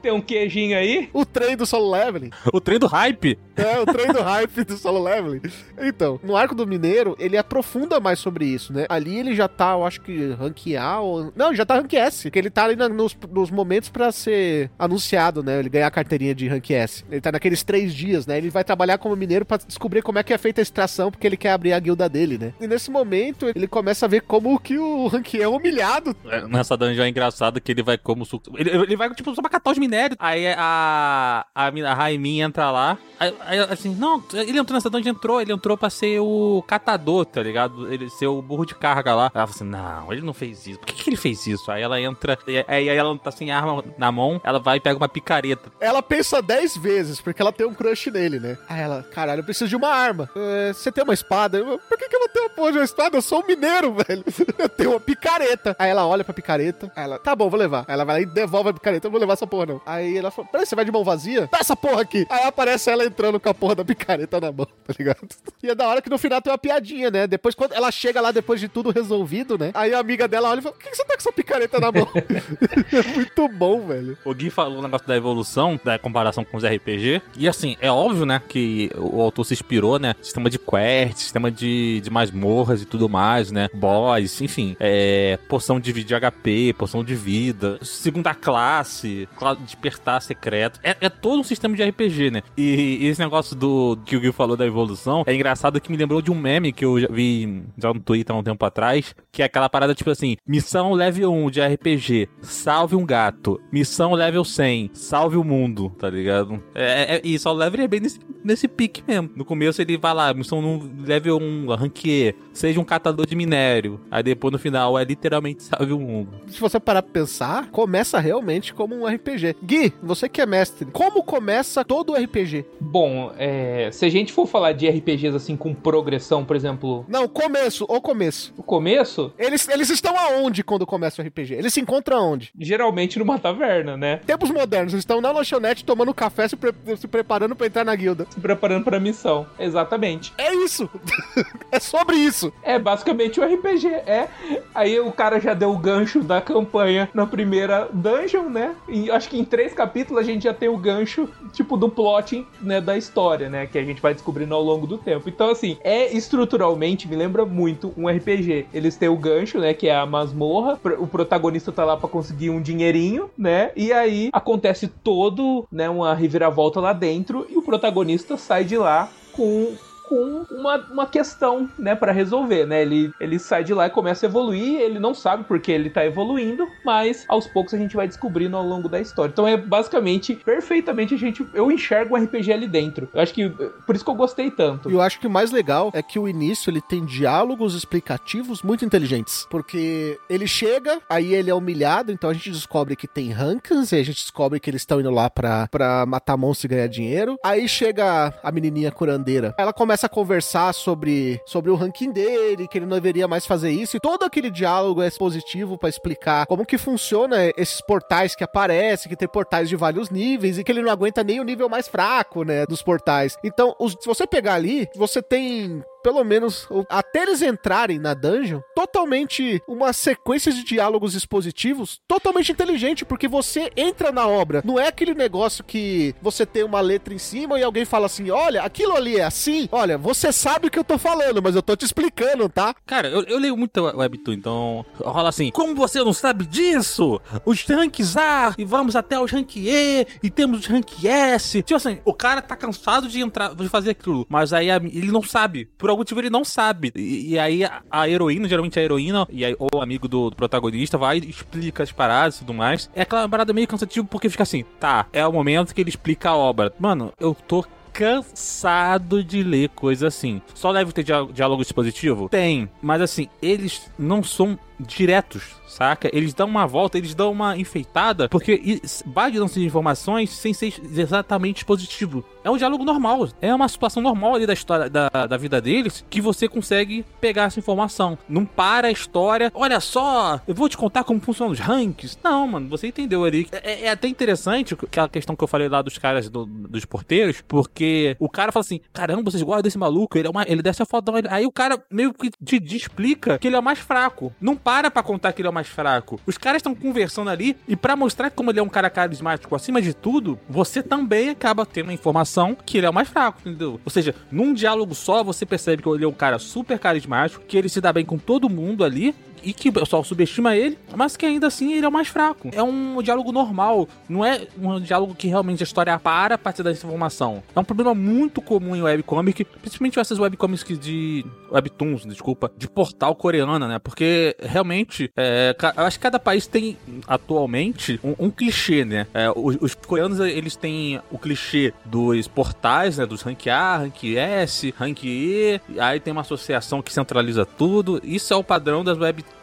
[0.04, 1.08] Tem um queijinho aí?
[1.14, 2.28] O trem do solo leveling.
[2.52, 3.38] O trem do hype?
[3.56, 5.40] É, o trem do hype do solo leveling.
[5.80, 8.84] Então, no arco do mineiro, ele aprofunda mais sobre isso, né?
[8.90, 11.32] Ali ele já tá, eu acho que rank A ou...
[11.34, 14.12] Não, ele já tá rank S, porque ele tá ali na- nos, nos momentos pra
[14.12, 15.58] ser anunciado, né?
[15.58, 17.02] Ele ganhar a carteirinha de rank S.
[17.10, 18.36] Ele tá naqueles três dias, né?
[18.36, 21.26] Ele vai trabalhar como mineiro pra descobrir como é que é feita a extração, porque
[21.26, 22.52] ele quer abrir a guilda dele, né?
[22.60, 26.14] E nesse momento, ele começa a ver como que o rank é humilhado.
[26.26, 28.26] É, Nessa dungeon é engraçado que ele vai como.
[28.56, 30.16] Ele, ele vai, tipo, só pra catar os minérios.
[30.20, 31.46] Aí a.
[31.54, 32.98] A, a Raimin entra lá.
[33.18, 37.24] Aí, aí, assim, não, ele entrou nessa dungeon, entrou, ele entrou pra ser o catador,
[37.24, 37.92] tá ligado?
[37.92, 39.26] Ele ser o burro de carga lá.
[39.26, 40.80] Aí ela fala assim: não, ele não fez isso.
[40.80, 41.70] Por que, que ele fez isso?
[41.70, 44.80] Aí ela entra, e aí aí ela tá sem arma na mão, ela vai e
[44.80, 45.70] pega uma picareta.
[45.80, 48.58] Ela pensa 10 vezes, porque ela tem um crush nele, né?
[48.68, 50.28] Aí ela, caralho, eu preciso de uma arma.
[50.36, 51.58] É, você tem uma espada?
[51.58, 53.16] Eu, Por que, que eu vou ter uma porra de uma espada?
[53.16, 54.24] Eu sou um mineiro, velho.
[54.58, 55.76] Eu tenho uma picareta.
[55.78, 56.90] Aí ela olha pra picareta.
[56.96, 57.84] Aí ela, tá bom, vou levar.
[57.86, 59.06] Aí ela vai lá e devolve a picareta.
[59.06, 59.73] Eu vou levar essa porra, não.
[59.86, 61.48] Aí ela fala, peraí, você vai de mão vazia?
[61.50, 62.26] Dá essa porra aqui.
[62.30, 65.26] Aí aparece ela entrando com a porra da picareta na mão, tá ligado?
[65.62, 67.26] E é da hora que no final tem uma piadinha, né?
[67.26, 69.70] Depois, quando ela chega lá, depois de tudo resolvido, né?
[69.72, 71.80] Aí a amiga dela olha e fala, por que que você tá com essa picareta
[71.80, 72.06] na mão?
[72.92, 74.18] é muito bom, velho.
[74.26, 77.22] O Gui falou o negócio da evolução, da comparação com os RPG.
[77.38, 80.14] E assim, é óbvio, né, que o autor se inspirou, né?
[80.20, 83.70] Sistema de quest, sistema de, de masmorras e tudo mais, né?
[83.72, 84.76] Boss, enfim.
[84.78, 90.80] É, poção de, de HP, poção de vida, segunda classe, cla- despertar secreto.
[90.82, 92.42] É, é todo um sistema de RPG, né?
[92.56, 95.96] E, e esse negócio do que o Gui falou da evolução é engraçado que me
[95.96, 99.14] lembrou de um meme que eu já vi já no Twitter há um tempo atrás,
[99.32, 103.60] que é aquela parada tipo assim: missão level 1 de RPG, salve um gato.
[103.72, 106.62] Missão level 100, salve o mundo, tá ligado?
[106.74, 109.30] É, é, e só level é bem nesse, nesse pique mesmo.
[109.34, 113.34] No começo ele vai lá, missão no level 1, rank E, seja um catador de
[113.34, 114.00] minério.
[114.10, 116.28] Aí depois no final é literalmente salve o mundo.
[116.46, 119.56] se você parar pra pensar, começa realmente como um RPG.
[119.62, 122.64] Gui, você que é mestre, como começa todo RPG?
[122.80, 127.26] Bom, é, se a gente for falar de RPGs assim com progressão, por exemplo, Não,
[127.28, 128.52] começo, o começo.
[128.56, 131.54] o começo, Eles, eles estão aonde quando começa o RPG?
[131.54, 132.52] Eles se encontram aonde?
[132.58, 134.16] geralmente numa taverna, né?
[134.26, 137.94] Tempos modernos, eles estão na lanchonete tomando café, se, pre- se preparando pra entrar na
[137.94, 138.26] guilda.
[138.34, 139.46] Se preparando pra missão.
[139.58, 140.32] Exatamente.
[140.36, 140.88] É isso!
[141.70, 142.52] é sobre isso!
[142.62, 143.88] É basicamente o RPG.
[143.88, 144.28] É.
[144.74, 148.74] Aí o cara já deu o gancho da campanha na primeira dungeon, né?
[148.88, 152.46] E acho que em três capítulos a gente já tem o gancho, tipo, do plot,
[152.60, 153.66] né, da história, né?
[153.66, 155.28] Que a gente vai descobrindo ao longo do tempo.
[155.28, 158.66] Então, assim, é estruturalmente, me lembra muito um RPG.
[158.72, 159.72] Eles têm o gancho, né?
[159.72, 160.78] Que é a masmorra.
[160.98, 163.70] O protagonista tá lá pra conseguir um dinheirinho, né?
[163.76, 165.88] E aí acontece todo, né?
[165.88, 167.46] Uma reviravolta lá dentro.
[167.48, 169.74] E o protagonista sai de lá com
[170.08, 172.82] com uma, uma questão, né, para resolver, né?
[172.82, 176.04] Ele, ele sai de lá e começa a evoluir, ele não sabe porque ele tá
[176.04, 179.32] evoluindo, mas aos poucos a gente vai descobrindo ao longo da história.
[179.32, 183.08] Então é basicamente, perfeitamente a gente, eu enxergo um RPG ali dentro.
[183.12, 184.90] Eu acho que, por isso que eu gostei tanto.
[184.90, 188.62] E eu acho que o mais legal é que o início ele tem diálogos explicativos
[188.62, 193.30] muito inteligentes, porque ele chega, aí ele é humilhado, então a gente descobre que tem
[193.30, 196.74] rankings, e a gente descobre que eles estão indo lá pra, pra matar monstros e
[196.74, 197.36] ganhar dinheiro.
[197.44, 202.78] Aí chega a menininha curandeira, ela começa a conversar sobre, sobre o ranking dele, que
[202.78, 206.66] ele não deveria mais fazer isso, e todo aquele diálogo é positivo pra explicar como
[206.66, 210.82] que funciona esses portais que aparecem, que tem portais de vários níveis, e que ele
[210.82, 213.36] não aguenta nem o nível mais fraco, né, dos portais.
[213.44, 218.12] Então, os- se você pegar ali, você tem pelo menos o- até eles entrarem na
[218.14, 224.62] dungeon, totalmente uma sequência de diálogos expositivos totalmente inteligente, porque você entra na obra.
[224.64, 228.30] Não é aquele negócio que você tem uma letra em cima e alguém fala assim:
[228.30, 229.68] olha, aquilo ali é assim.
[229.72, 232.74] Olha, você sabe o que eu tô falando, mas eu tô te explicando, tá?
[232.86, 237.20] Cara, eu, eu leio muito Webtoon, então rola assim: como você não sabe disso?
[237.46, 241.62] Os ranks A e vamos até os rank E e temos os rank S.
[241.62, 245.22] Tipo assim, o cara tá cansado de entrar, de fazer aquilo, mas aí ele não
[245.22, 245.64] sabe.
[245.78, 246.92] Por algum motivo ele não sabe.
[246.94, 250.30] E, e aí a, a heroína, geralmente a heroína, e aí, ou o amigo do,
[250.30, 252.90] do protagonista vai explica as paradas e tudo mais.
[252.94, 256.30] É aquela parada meio cansativa porque fica assim: tá, é o momento que ele explica
[256.30, 256.72] a obra.
[256.78, 260.42] Mano, eu tô cansado de ler coisa assim.
[260.52, 262.28] Só deve ter diálogo dispositivo?
[262.28, 262.68] Tem.
[262.82, 266.08] Mas assim, eles não são diretos, saca?
[266.12, 271.58] Eles dão uma volta, eles dão uma enfeitada, porque basta dão informações sem ser exatamente
[271.58, 272.24] expositivo.
[272.42, 276.04] É um diálogo normal, é uma situação normal ali da história da, da vida deles
[276.10, 278.18] que você consegue pegar essa informação.
[278.28, 282.18] Não para a história, olha só, eu vou te contar como funcionam os ranks.
[282.22, 283.48] Não, mano, você entendeu ali.
[283.52, 287.40] É, é até interessante aquela questão que eu falei lá dos caras do- dos porteiros,
[287.46, 290.82] porque o cara fala assim: caramba, vocês gostam desse maluco, ele, é uma, ele desce
[290.82, 291.16] a fodão.
[291.18, 294.32] Ele- Aí o cara meio que te, te explica que ele é o mais fraco.
[294.40, 296.18] Não para pra contar que ele é o mais fraco.
[296.26, 299.80] Os caras estão conversando ali e pra mostrar como ele é um cara carismático acima
[299.82, 303.78] de tudo, você também acaba tendo a informação que ele é o mais fraco, entendeu?
[303.84, 307.58] Ou seja, num diálogo só você percebe que ele é um cara super carismático, que
[307.58, 311.16] ele se dá bem com todo mundo ali e que o pessoal subestima ele, mas
[311.16, 312.50] que ainda assim ele é o mais fraco.
[312.52, 316.62] É um diálogo normal, não é um diálogo que realmente a história para a partir
[316.62, 317.42] dessa informação.
[317.54, 323.14] É um problema muito comum em webcomic, principalmente essas webcomics de webtoons, desculpa, de portal
[323.14, 323.78] coreana, né?
[323.78, 326.76] Porque realmente, é, eu acho que cada país tem
[327.06, 329.06] atualmente um, um clichê, né?
[329.14, 333.06] É, os, os coreanos eles têm o clichê dos portais, né?
[333.06, 338.00] Dos rank A, rank S, rank E, aí tem uma associação que centraliza tudo.
[338.02, 339.33] Isso é o padrão das webtoons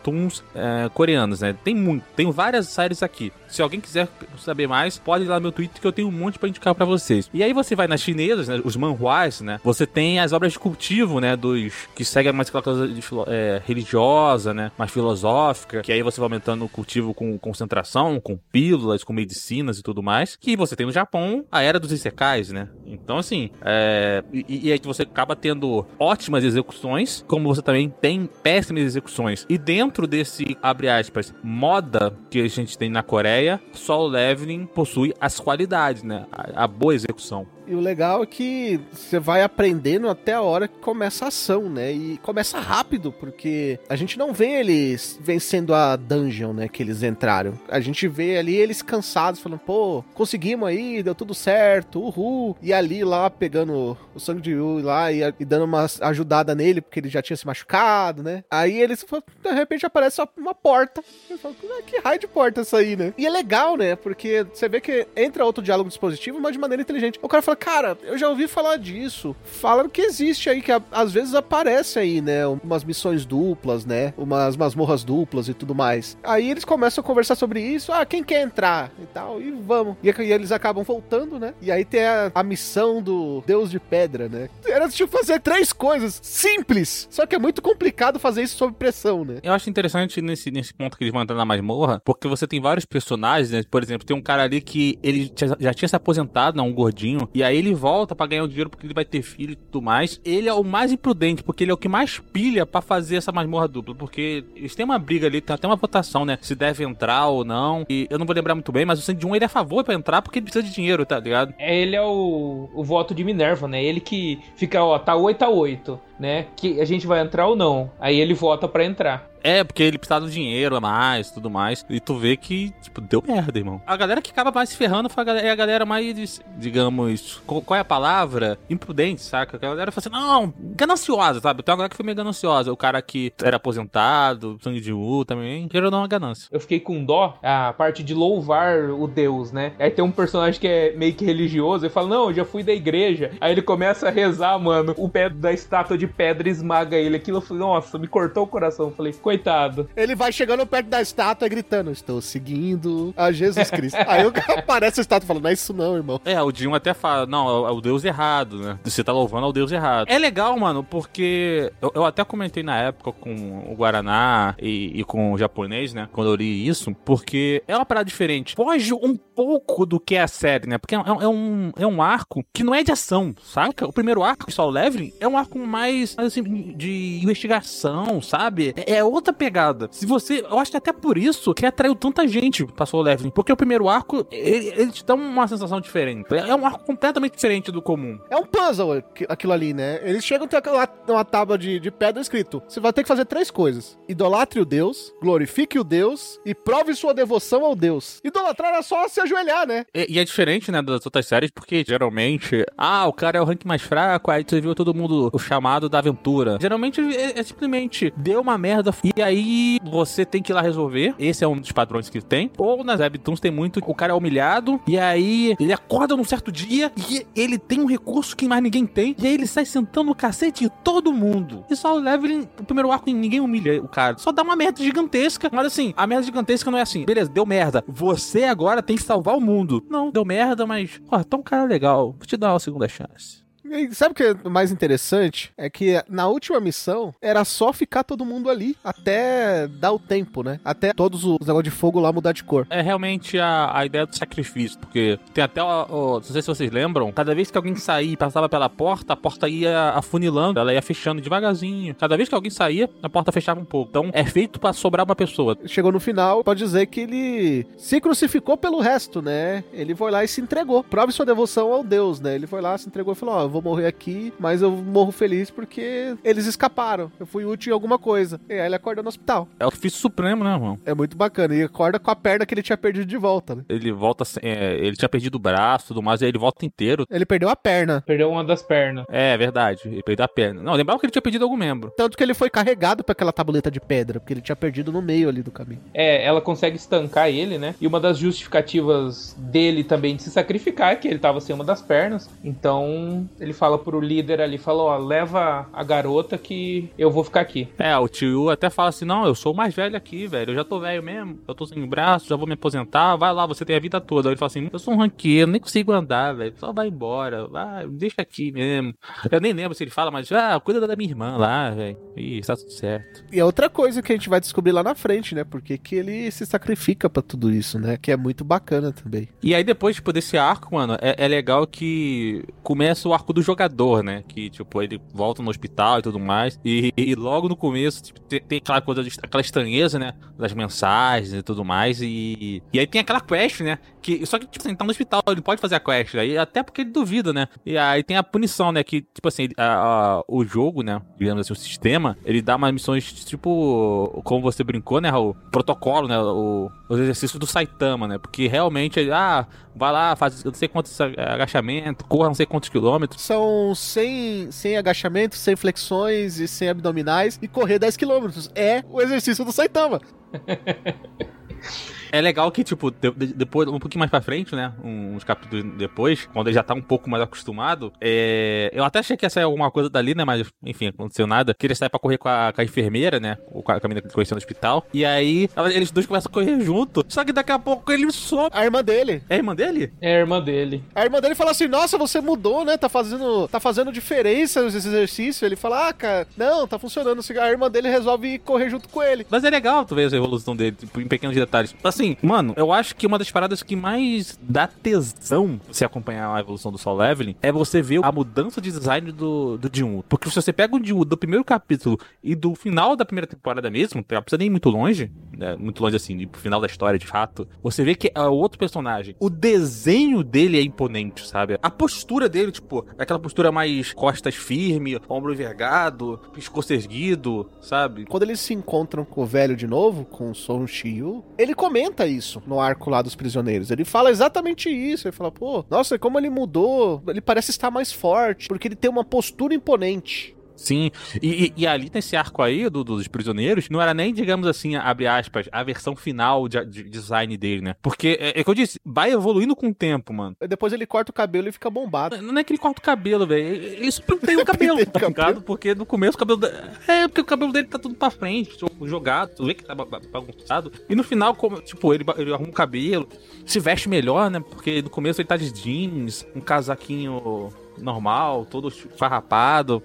[0.56, 1.56] é, coreanas, né?
[1.64, 3.32] Tem muito, tem várias séries aqui.
[3.48, 6.12] Se alguém quiser saber mais, pode ir lá no meu Twitter que eu tenho um
[6.12, 7.30] monte pra indicar pra vocês.
[7.34, 8.62] E aí você vai nas chinesas, né?
[8.64, 9.60] Os manhuas, né?
[9.64, 11.36] Você tem as obras de cultivo, né?
[11.36, 14.72] Dos que seguem mais aquela coisa de é, religiosa, né?
[14.78, 15.82] Mais filosófica.
[15.82, 20.02] Que aí você vai aumentando o cultivo com concentração, com pílulas, com medicinas e tudo
[20.02, 20.38] mais.
[20.38, 22.70] Que você tem no Japão a era dos isekais, né?
[22.86, 24.24] Então, assim, é...
[24.32, 29.46] e, e aí você acaba tendo ótimas execuções, como você também tem péssimas execuções.
[29.50, 34.66] E dentro desse, abre aspas, moda que a gente tem na Coreia, só o Leveling
[34.66, 36.26] possui as qualidades, né?
[36.32, 37.46] A, a boa execução.
[37.68, 41.70] E o legal é que você vai aprendendo até a hora que começa a ação,
[41.70, 41.92] né?
[41.92, 46.68] E começa rápido, porque a gente não vê eles vencendo a dungeon, né?
[46.68, 47.58] Que eles entraram.
[47.70, 52.56] A gente vê ali eles cansados, falando, pô, conseguimos aí, deu tudo certo, uhul.
[52.62, 56.82] E ali lá pegando o sangue de Yu lá e, e dando uma ajudada nele,
[56.82, 58.44] porque ele já tinha se machucado, né?
[58.50, 59.06] Aí eles,
[59.44, 61.04] de repente, aparece uma porta.
[61.30, 63.14] Eu falo, "Ah, que raio de porta essa aí, né?
[63.18, 63.96] E é legal, né?
[63.96, 67.20] Porque você vê que entra outro diálogo dispositivo, mas de maneira inteligente.
[67.22, 69.36] O cara fala, cara, eu já ouvi falar disso.
[69.44, 72.46] Falaram que existe aí, que a- às vezes aparece aí, né?
[72.48, 74.14] Umas missões duplas, né?
[74.18, 76.18] Umas masmorras duplas e tudo mais.
[76.24, 77.92] Aí eles começam a conversar sobre isso.
[77.92, 78.92] Ah, quem quer entrar?
[79.02, 79.96] E tal, e vamos.
[80.04, 81.54] E, e eles acabam voltando, né?
[81.62, 84.50] E aí tem a, a missão do Deus de Pedra, né?
[84.66, 87.08] Era tipo fazer três coisas simples.
[87.10, 89.38] Só que é muito complicado fazer isso sob pressão, né?
[89.44, 92.60] Eu acho interessante nesse, nesse ponto que eles vão entrar na masmorra, porque você tem
[92.62, 93.64] vários personagens, né?
[93.70, 96.64] Por exemplo, tem um cara ali que ele já, já tinha se aposentado, né?
[96.64, 97.30] Um gordinho.
[97.34, 99.82] E aí ele volta pra ganhar o dinheiro porque ele vai ter filho e tudo
[99.82, 100.20] mais.
[100.24, 103.32] Ele é o mais imprudente, porque ele é o que mais pilha pra fazer essa
[103.32, 103.96] masmorra dupla.
[103.96, 106.38] Porque eles têm uma briga ali, tem até uma votação, né?
[106.42, 107.86] Se deve entrar ou não.
[107.90, 109.84] E eu não vou lembrar muito bem, mas o Sandy Jun ele é a favor
[109.84, 111.54] pra entrar porque ele precisa de dinheiro, tá ligado?
[111.58, 113.84] É, ele é o, o voto de Minerva, né?
[113.84, 116.46] Ele que fica, ó, tá 8 a 8 né?
[116.56, 117.90] Que a gente vai entrar ou não.
[118.00, 119.32] Aí ele vota pra entrar.
[119.44, 121.86] É, porque ele precisava do dinheiro a mais, tudo mais.
[121.90, 123.82] E tu vê que, tipo, deu merda, irmão.
[123.86, 127.42] A galera que acaba mais se ferrando foi a galera, é a galera mais, digamos,
[127.46, 128.58] qual, qual é a palavra?
[128.70, 129.58] Imprudente, saca?
[129.58, 131.64] A galera fala assim, não, gananciosa, sabe?
[131.64, 132.72] Tem uma galera que foi meio gananciosa.
[132.72, 136.48] O cara que era aposentado, sangue de U também, gerou uma ganância.
[136.52, 139.74] Eu fiquei com dó a parte de louvar o Deus, né?
[139.80, 142.64] Aí tem um personagem que é meio que religioso e fala: Não, eu já fui
[142.64, 143.32] da igreja.
[143.42, 144.94] Aí ele começa a rezar, mano.
[144.98, 147.16] O pé da estátua de pedra esmaga ele.
[147.16, 148.88] Aquilo eu falei, nossa, me cortou o coração.
[148.88, 149.90] Eu falei, coitado.
[149.96, 153.98] Ele vai chegando perto da estátua gritando: Estou seguindo a Jesus Cristo.
[154.08, 156.22] Aí o cara aparece a estátua e fala: Não é isso não, irmão.
[156.26, 158.80] É, o Dinho até fala, não, é o Deus errado, né?
[158.84, 160.08] Você tá louvando ao Deus errado.
[160.10, 165.04] É legal, mano, porque eu, eu até comentei na época com o Guaraná e, e
[165.04, 166.08] com o japonês, né?
[166.12, 168.56] Quando eu li isso, porque é uma parada diferente.
[168.56, 170.78] Foge um pouco do que é a série, né?
[170.78, 173.88] Porque é, é um, é um arco que não é de ação, saca?
[173.88, 176.42] O primeiro arco, Soul Leveling, é um arco mais, assim,
[176.76, 178.74] de investigação, sabe?
[178.78, 179.88] É, é outra pegada.
[179.92, 180.42] Se você...
[180.42, 183.32] Eu acho que até por isso que atraiu tanta gente pra Soul Leveling.
[183.32, 186.34] Porque o primeiro arco, ele, ele te dá uma sensação diferente.
[186.34, 188.20] É um arco completamente diferente do comum.
[188.30, 190.00] É um puzzle aqu- aquilo ali, né?
[190.04, 193.08] Eles chegam a ter aquela, uma tábua de, de pedra escrito: você vai ter que
[193.08, 198.20] fazer três coisas: idolatre o Deus, glorifique o Deus e prove sua devoção ao Deus.
[198.24, 199.86] Idolatrar é só se ajoelhar, né?
[199.94, 203.46] E, e é diferente, né, das outras séries, porque geralmente, ah, o cara é o
[203.46, 206.58] rank mais fraco, aí você viu todo mundo o chamado da aventura.
[206.60, 211.16] Geralmente é, é simplesmente deu uma merda e aí você tem que ir lá resolver.
[211.18, 212.52] Esse é um dos padrões que tem.
[212.58, 216.52] Ou nas webtoons tem muito, o cara é humilhado e aí ele acorda num certo
[216.52, 220.08] dia e ele tem um recurso que mais ninguém tem e aí ele sai sentando
[220.08, 221.64] no cacete de todo mundo.
[221.70, 224.18] E só o leveling, o primeiro arco ninguém humilha o cara.
[224.18, 225.50] Só dá uma merda gigantesca.
[225.52, 227.06] Mas assim, a merda gigantesca não é assim.
[227.06, 227.84] Beleza, deu merda.
[227.88, 229.86] Você agora tem que salvar o mundo.
[229.90, 232.14] Não, deu merda, mas, ó, tá um cara legal.
[232.14, 233.44] Vou te dar uma segunda chance.
[233.72, 235.52] E sabe o que é mais interessante?
[235.58, 240.44] É que na última missão era só ficar todo mundo ali até dar o tempo,
[240.44, 240.60] né?
[240.64, 242.68] Até todos os negócios de fogo lá mudar de cor.
[242.70, 246.48] É realmente a, a ideia do sacrifício, porque tem até, ó, ó, não sei se
[246.48, 250.60] vocês lembram, cada vez que alguém saía e passava pela porta, a porta ia afunilando,
[250.60, 251.96] ela ia fechando devagarzinho.
[251.96, 253.90] Cada vez que alguém saía, a porta fechava um pouco.
[253.90, 255.58] Então é feito pra sobrar uma pessoa.
[255.66, 259.64] Chegou no final, pode dizer que ele se crucificou pelo resto, né?
[259.72, 260.84] Ele foi lá e se entregou.
[260.84, 262.36] Prove sua devoção ao Deus, né?
[262.36, 265.12] Ele foi lá, se entregou e falou: Ó, eu vou morrer aqui, mas eu morro
[265.12, 267.12] feliz porque eles escaparam.
[267.20, 268.40] Eu fui útil em alguma coisa.
[268.50, 269.48] E aí ele acorda no hospital.
[269.60, 270.80] É o sacrifício supremo, né, irmão?
[270.86, 271.56] É muito bacana.
[271.56, 273.64] E acorda com a perna que ele tinha perdido de volta, né?
[273.70, 276.66] Ele volta, sem- é, ele tinha perdido o braço e tudo mais, aí ele volta
[276.66, 277.06] inteiro.
[277.10, 278.02] Ele perdeu a perna.
[278.06, 279.06] Perdeu uma das pernas.
[279.10, 280.62] É, verdade, ele perdeu a perna.
[280.62, 281.92] Não, lembrava que ele tinha perdido algum membro.
[281.98, 285.02] Tanto que ele foi carregado pra aquela tabuleta de pedra, porque ele tinha perdido no
[285.02, 285.82] meio ali do caminho.
[285.94, 287.76] É, ela consegue estancar ele, né?
[287.80, 291.64] E uma das justificativas dele também de se sacrificar é que ele tava sem uma
[291.64, 292.30] das pernas.
[292.44, 297.42] Então ele fala pro líder ali, fala, ó, leva a garota que eu vou ficar
[297.42, 297.68] aqui.
[297.78, 300.52] É, o tio até fala assim: não, eu sou o mais velho aqui, velho.
[300.52, 301.40] Eu já tô velho mesmo.
[301.48, 303.16] Eu tô sem braço, já vou me aposentar.
[303.16, 304.30] Vai lá, você tem a vida toda.
[304.30, 306.54] Aí ele fala assim: eu sou um ranqueiro, nem consigo andar, velho.
[306.58, 307.48] Só vai embora.
[307.48, 308.94] Vai, deixa aqui mesmo.
[309.32, 311.98] Eu nem lembro se ele fala, mas ah, cuida da minha irmã lá, velho.
[312.16, 313.24] Ih, tá tudo certo.
[313.32, 315.44] E é outra coisa que a gente vai descobrir lá na frente, né?
[315.44, 317.98] Porque que ele se sacrifica pra tudo isso, né?
[317.98, 319.28] Que é muito bacana também.
[319.42, 323.41] E aí depois, tipo, desse arco, mano, é, é legal que começa o arco do
[323.42, 324.24] jogador, né?
[324.28, 326.60] Que, tipo, ele volta no hospital e tudo mais.
[326.64, 330.14] E, e logo no começo, tipo, tem, tem aquela coisa, aquela estranheza, né?
[330.38, 332.02] Das mensagens e tudo mais.
[332.02, 333.80] E, e aí tem aquela quest, né?
[334.02, 336.16] Que, só que, tipo assim, tá no hospital, ele pode fazer a quest.
[336.16, 337.48] Aí, até porque ele duvida, né?
[337.66, 338.84] E aí tem a punição, né?
[338.84, 341.02] Que, tipo assim, a- a- o jogo, né?
[341.20, 345.36] Digamos assim, o sistema, ele dá umas missões, tipo, como você brincou, né, Raul?
[345.52, 346.18] Protocolo, né?
[346.20, 348.18] O, os exercícios do Saitama, né?
[348.18, 352.70] Porque realmente, ele, ah, vai lá, faz não sei quantos agachamento, corra não sei quantos
[352.70, 353.22] quilômetros.
[353.22, 358.50] São 100, 100 agachamentos, 100 flexões e 100 abdominais e correr 10 km.
[358.56, 360.02] É o exercício do Saitama.
[362.12, 364.74] É legal que, tipo, de- de- depois, um pouquinho mais pra frente, né?
[364.84, 368.70] um- Uns capítulos depois, quando ele já tá um pouco mais acostumado, é...
[368.74, 370.24] eu até achei que ia sair alguma coisa dali, né?
[370.26, 371.54] Mas, enfim, aconteceu nada.
[371.54, 373.38] Que ele sai pra correr com a, com a enfermeira, né?
[373.52, 374.86] Ou com a menina que ele conheceu no hospital.
[374.94, 377.04] E aí, eles dois começam a correr junto.
[377.08, 378.50] Só que daqui a pouco ele some.
[378.52, 379.22] A irmã dele.
[379.30, 379.94] É a irmã dele?
[380.02, 380.84] É a irmã dele.
[380.96, 382.78] A irmã dele fala assim: Nossa, você mudou, né?
[382.78, 385.46] Tá fazendo, tá fazendo diferença esse exercício.
[385.46, 387.22] Ele fala: Ah, cara, não, tá funcionando.
[387.40, 389.26] A irmã dele resolve correr junto com ele.
[389.30, 391.76] Mas é legal tu ver a evolução dele, tipo, em pequenos detalhes.
[391.84, 396.36] Assim, assim, mano, eu acho que uma das paradas que mais dá tesão você acompanhar
[396.36, 400.04] a evolução do Soul Leveling é você ver a mudança de design do, do Jinwoo.
[400.10, 403.70] Porque se você pega o Jinwoo do primeiro capítulo e do final da primeira temporada
[403.70, 406.98] mesmo, não precisa nem ir muito longe, né, muito longe assim, pro final da história
[406.98, 409.16] de fato, você vê que é outro personagem.
[409.20, 411.60] O desenho dele é imponente, sabe?
[411.62, 418.06] A postura dele, tipo, é aquela postura mais costas firme, ombro envergado, pescoço erguido, sabe?
[418.06, 421.91] Quando eles se encontram com o velho de novo, com o Son Shiyu, ele comenta
[422.06, 423.72] isso no arco lá dos prisioneiros.
[423.72, 425.08] Ele fala exatamente isso.
[425.08, 427.02] Ele fala, pô, nossa, como ele mudou.
[427.08, 430.36] Ele parece estar mais forte, porque ele tem uma postura imponente.
[430.62, 430.92] Sim,
[431.22, 434.76] e, e- e ali nesse arco aí do- dos prisioneiros, não era nem, digamos assim,
[434.76, 437.76] abre aspas, a versão final de, de design dele, né?
[437.82, 440.36] Porque, é, é que eu disse, vai evoluindo com o tempo, mano.
[440.48, 442.22] Depois ele corta o cabelo e fica bombado.
[442.22, 443.44] Não é que ele corta o cabelo, velho.
[443.64, 445.42] Ele só tem o cabelo, tá ligado?
[445.42, 446.40] Porque no começo o cabelo.
[446.40, 446.52] da-
[446.88, 449.86] É, porque o cabelo dele tá tudo pra frente, jogado, tu vê que tá ba-
[449.86, 450.72] ba- bagunçado.
[450.88, 453.08] E no final, como, tipo, ele, ele arruma o cabelo,
[453.46, 454.40] se veste melhor, né?
[454.40, 459.82] Porque no começo ele tá de jeans, um casaquinho normal, todo farrapado.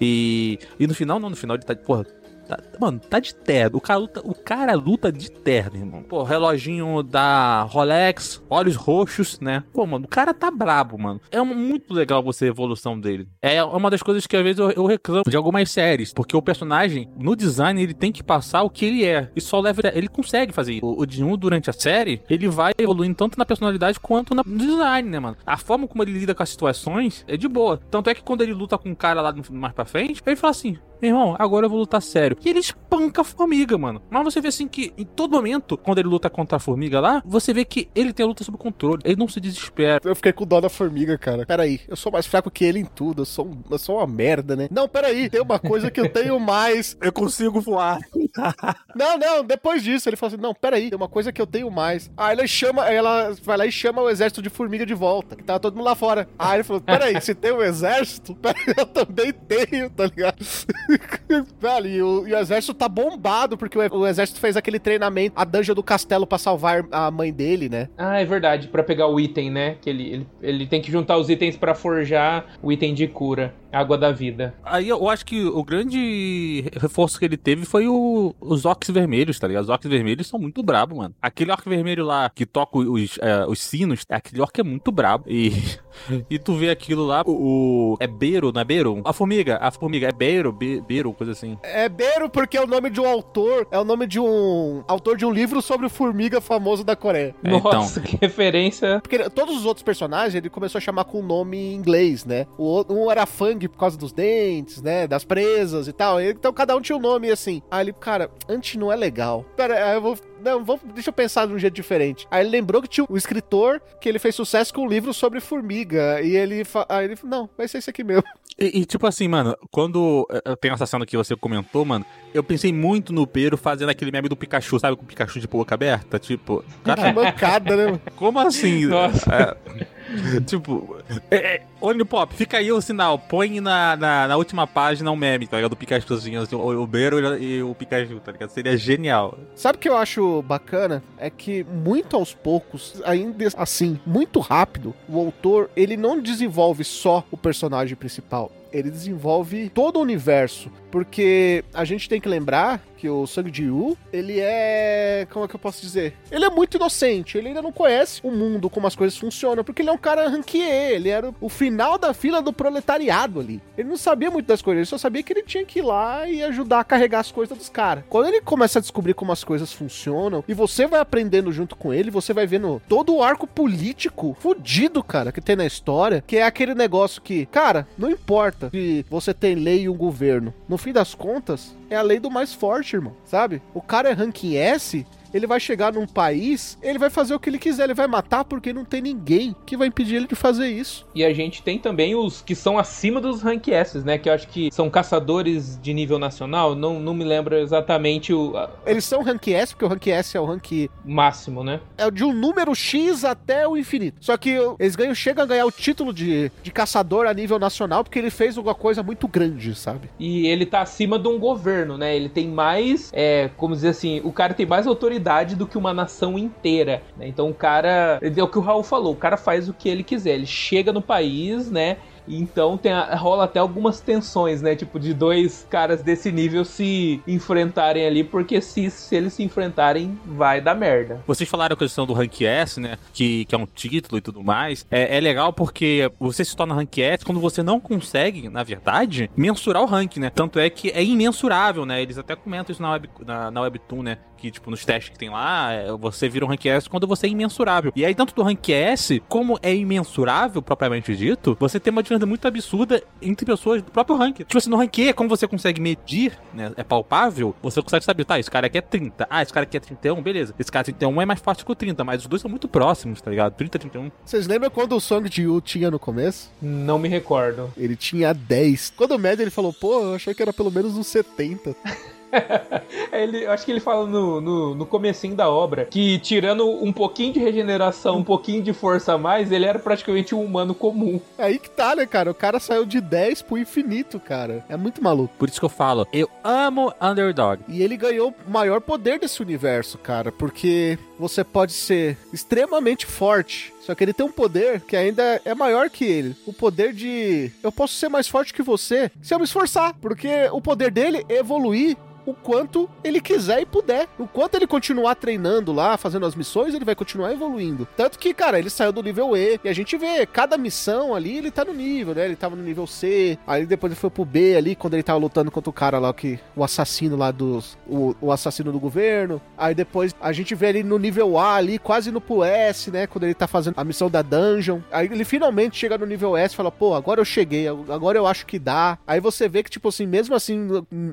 [0.00, 2.06] E, e no final, não, no final ele tá, porra,
[2.46, 3.78] tá- mano, tá de terno.
[3.78, 6.02] O cara, luta, o cara luta de terno, irmão.
[6.02, 9.64] Pô, reloginho da Rolex, olhos roxos, né?
[9.72, 11.20] Pô, mano, o cara tá brabo, mano.
[11.30, 13.28] É muito legal você a evolução dele.
[13.42, 16.42] É uma das coisas que às vezes eu, eu reclamo de algumas séries, porque o
[16.42, 19.30] personagem, no design, ele tem que passar o que ele é.
[19.34, 19.80] E só leva.
[19.94, 20.86] Ele consegue fazer isso.
[20.86, 25.08] O, o Jin-Woo, durante a série, ele vai evoluindo tanto na personalidade quanto no design,
[25.08, 25.36] né, mano?
[25.46, 27.80] A forma como ele lida com as situações é de boa.
[27.90, 30.50] Tanto é que quando ele luta com um cara lá mais pra frente, ele fala
[30.50, 32.36] assim: meu irmão, agora eu vou lutar sério.
[32.44, 34.02] E ele espanca a formiga, mano.
[34.10, 37.22] Mas você vê assim que em todo momento, quando ele luta contra a formiga lá,
[37.24, 39.02] você vê que ele tem a luta sob controle.
[39.04, 40.00] Ele não se desespera.
[40.04, 41.44] Eu fiquei com dó da formiga, cara.
[41.46, 43.22] Peraí, eu sou mais fraco que ele em tudo.
[43.22, 44.68] Eu sou, um- eu sou uma merda, né?
[44.70, 46.96] Não, peraí, tem uma coisa que eu tenho mais.
[47.06, 47.98] Eu consigo voar.
[48.94, 51.70] Não, não, depois disso ele falou assim: não, peraí, tem uma coisa que eu tenho
[51.70, 52.10] mais.
[52.16, 55.44] Aí ela chama, ela vai lá e chama o exército de formiga de volta, que
[55.44, 56.28] tava todo mundo lá fora.
[56.38, 60.44] Aí ele falou: peraí, se tem um exército, peraí, eu também tenho, tá ligado?
[61.60, 65.34] Velho, e o, e o exército tá bombado, porque o, o exército fez aquele treinamento,
[65.36, 67.88] a dungeon do castelo pra salvar a mãe dele, né?
[67.96, 69.76] Ah, é verdade, pra pegar o item, né?
[69.80, 73.54] Que ele, ele, ele tem que juntar os itens pra forjar o item de cura,
[73.78, 74.54] água da vida.
[74.64, 79.38] Aí eu acho que o grande reforço que ele teve foi o- os orcs vermelhos,
[79.38, 79.64] tá ligado?
[79.64, 81.14] Os orcs vermelhos são muito brabo, mano.
[81.20, 85.24] Aquele orc vermelho lá que toca os, é, os sinos, aquele orc é muito brabo.
[85.28, 85.50] E,
[86.30, 89.00] e tu vê aquilo lá, o, o- É Beiro, não é Beiro?
[89.04, 91.58] A formiga, a formiga, é Beiro, Be, Beiro, coisa assim.
[91.62, 95.16] É Beiro porque é o nome de um autor, é o nome de um autor
[95.16, 97.34] de um livro sobre o formiga famoso da Coreia.
[97.42, 99.00] É, Nossa, que referência.
[99.00, 102.46] Porque todos os outros personagens ele começou a chamar com um nome em inglês, né?
[102.58, 105.06] O um era Fang por causa dos dentes, né?
[105.06, 106.20] Das presas e tal.
[106.20, 107.62] Então cada um tinha um nome assim.
[107.70, 109.44] Aí ele, cara, antes não é legal.
[109.56, 110.18] Pera, aí eu vou.
[110.42, 112.26] Não, vou, deixa eu pensar de um jeito diferente.
[112.30, 115.40] Aí ele lembrou que tinha um escritor que ele fez sucesso com um livro sobre
[115.40, 116.20] formiga.
[116.20, 116.62] E ele.
[116.88, 118.24] Aí ele falou: não, vai ser esse aqui mesmo.
[118.58, 122.06] E, e, tipo assim, mano, quando eh, eu tenho essa cena que você comentou, mano,
[122.32, 124.96] eu pensei muito no Pero fazendo aquele meme do Pikachu, sabe?
[124.96, 126.18] Com o Pikachu de boca aberta.
[126.18, 127.84] Tipo, cara, Que mancada, né?
[127.84, 128.00] mano?
[128.16, 128.86] Como assim?
[128.86, 129.30] Nossa.
[129.30, 130.95] É, tipo,
[131.30, 133.18] é, é, Onipop, fica aí o sinal.
[133.18, 135.70] Põe na, na, na última página um meme, tá ligado?
[135.70, 138.50] Do Pikachuzinho, assim, o, o Beiro e o Pikachu, tá ligado?
[138.50, 139.38] Seria genial.
[139.54, 141.02] Sabe o que eu acho bacana?
[141.18, 147.24] É que muito aos poucos, ainda assim, muito rápido, o autor, ele não desenvolve só
[147.30, 148.50] o personagem principal.
[148.72, 150.70] Ele desenvolve todo o universo.
[150.90, 155.26] Porque a gente tem que lembrar que o Sang Ji-woo, ele é...
[155.30, 156.14] Como é que eu posso dizer?
[156.30, 157.36] Ele é muito inocente.
[157.36, 159.62] Ele ainda não conhece o mundo, como as coisas funcionam.
[159.62, 160.92] Porque ele é um cara ranquier.
[160.96, 163.60] Ele era o final da fila do proletariado ali.
[163.76, 164.78] Ele não sabia muito das coisas.
[164.78, 167.56] Ele só sabia que ele tinha que ir lá e ajudar a carregar as coisas
[167.56, 168.04] dos caras.
[168.08, 171.92] Quando ele começa a descobrir como as coisas funcionam, e você vai aprendendo junto com
[171.92, 176.36] ele, você vai vendo todo o arco político fudido, cara, que tem na história, que
[176.36, 180.52] é aquele negócio que, cara, não importa se você tem lei e um governo.
[180.68, 183.62] No fim das contas, é a lei do mais forte, irmão, sabe?
[183.74, 187.50] O cara é ranking S, ele vai chegar num país, ele vai fazer o que
[187.50, 190.68] ele quiser, ele vai matar porque não tem ninguém que vai impedir ele de fazer
[190.68, 191.06] isso.
[191.14, 194.18] E a gente tem também os que são acima dos rank S, né?
[194.18, 196.74] Que eu acho que são caçadores de nível nacional.
[196.74, 198.54] Não, não me lembro exatamente o
[198.84, 201.80] Eles são rank S, porque o rank S é o rank máximo, né?
[201.98, 204.18] é de um número X até o infinito.
[204.20, 208.04] Só que eles ganham, chegam a ganhar o título de, de caçador a nível nacional
[208.04, 210.10] porque ele fez alguma coisa muito grande, sabe?
[210.18, 212.14] E ele tá acima de um governo, né?
[212.14, 215.92] Ele tem mais, é, como dizer assim, o cara tem mais autoridade do que uma
[215.94, 217.26] nação inteira, né?
[217.28, 220.02] Então o cara, é o que o Raul falou, o cara faz o que ele
[220.02, 221.96] quiser, ele chega no país, né?
[222.28, 224.74] Então tem a- rola até algumas tensões, né?
[224.74, 230.18] Tipo, de dois caras desse nível se enfrentarem ali, porque se, se eles se enfrentarem,
[230.26, 231.22] vai dar merda.
[231.24, 232.98] Vocês falaram a questão do Rank S, né?
[233.12, 234.84] Que, que é um título e tudo mais.
[234.90, 239.30] É, é legal porque você se torna Rank S quando você não consegue, na verdade,
[239.36, 240.28] mensurar o rank, né?
[240.28, 242.02] Tanto é que é imensurável, né?
[242.02, 244.18] Eles até comentam isso na, web, na, na Webtoon, né?
[244.46, 247.26] Que, tipo, nos testes que tem lá, é, você vira um Rank S quando você
[247.26, 247.92] é imensurável.
[247.96, 252.26] E aí, tanto do Rank S, como é imensurável, propriamente dito, você tem uma diferença
[252.26, 254.38] muito absurda entre pessoas do próprio rank.
[254.38, 256.72] Tipo assim, no rank E, como você consegue medir, né?
[256.76, 259.26] É palpável, você consegue saber, tá, esse cara aqui é 30.
[259.28, 260.54] Ah, esse cara aqui é 31, beleza.
[260.60, 263.20] Esse cara 31 é mais forte que o 30, mas os dois são muito próximos,
[263.20, 263.54] tá ligado?
[263.54, 264.12] 30, 31.
[264.24, 266.52] Vocês lembram quando o Song de Yu tinha no começo?
[266.62, 267.72] Não me recordo.
[267.76, 268.92] Ele tinha 10.
[268.96, 271.74] Quando o médio ele falou, pô, eu achei que era pelo menos uns 70.
[273.12, 276.92] Ele, eu acho que ele fala no, no, no comecinho da obra que, tirando um
[276.92, 281.20] pouquinho de regeneração, um pouquinho de força a mais, ele era praticamente um humano comum.
[281.38, 282.30] Aí que tá, né, cara?
[282.30, 284.64] O cara saiu de 10 pro infinito, cara.
[284.68, 285.34] É muito maluco.
[285.38, 287.62] Por isso que eu falo, eu amo Underdog.
[287.68, 293.72] E ele ganhou o maior poder desse universo, cara, porque você pode ser extremamente forte.
[293.86, 296.34] Só que ele tem um poder que ainda é maior que ele.
[296.44, 297.52] O poder de.
[297.62, 299.94] Eu posso ser mais forte que você se eu me esforçar.
[300.00, 304.08] Porque o poder dele é evoluir o quanto ele quiser e puder.
[304.18, 307.86] O quanto ele continuar treinando lá, fazendo as missões, ele vai continuar evoluindo.
[307.96, 309.60] Tanto que, cara, ele saiu do nível E.
[309.62, 312.24] E a gente vê, cada missão ali, ele tá no nível, né?
[312.24, 313.38] Ele tava no nível C.
[313.46, 316.12] Aí depois ele foi pro B ali, quando ele tava lutando contra o cara lá,
[316.12, 317.78] que, o assassino lá dos.
[317.88, 319.40] O, o assassino do governo.
[319.56, 323.06] Aí depois a gente vê ele no nível A ali, quase no pro S, né?
[323.06, 324.80] Quando ele tá fazendo a missão da dungeon.
[324.90, 328.26] Aí ele finalmente chega no nível S e fala, pô, agora eu cheguei, agora eu
[328.26, 328.98] acho que dá.
[329.06, 330.68] Aí você vê que, tipo assim, mesmo assim,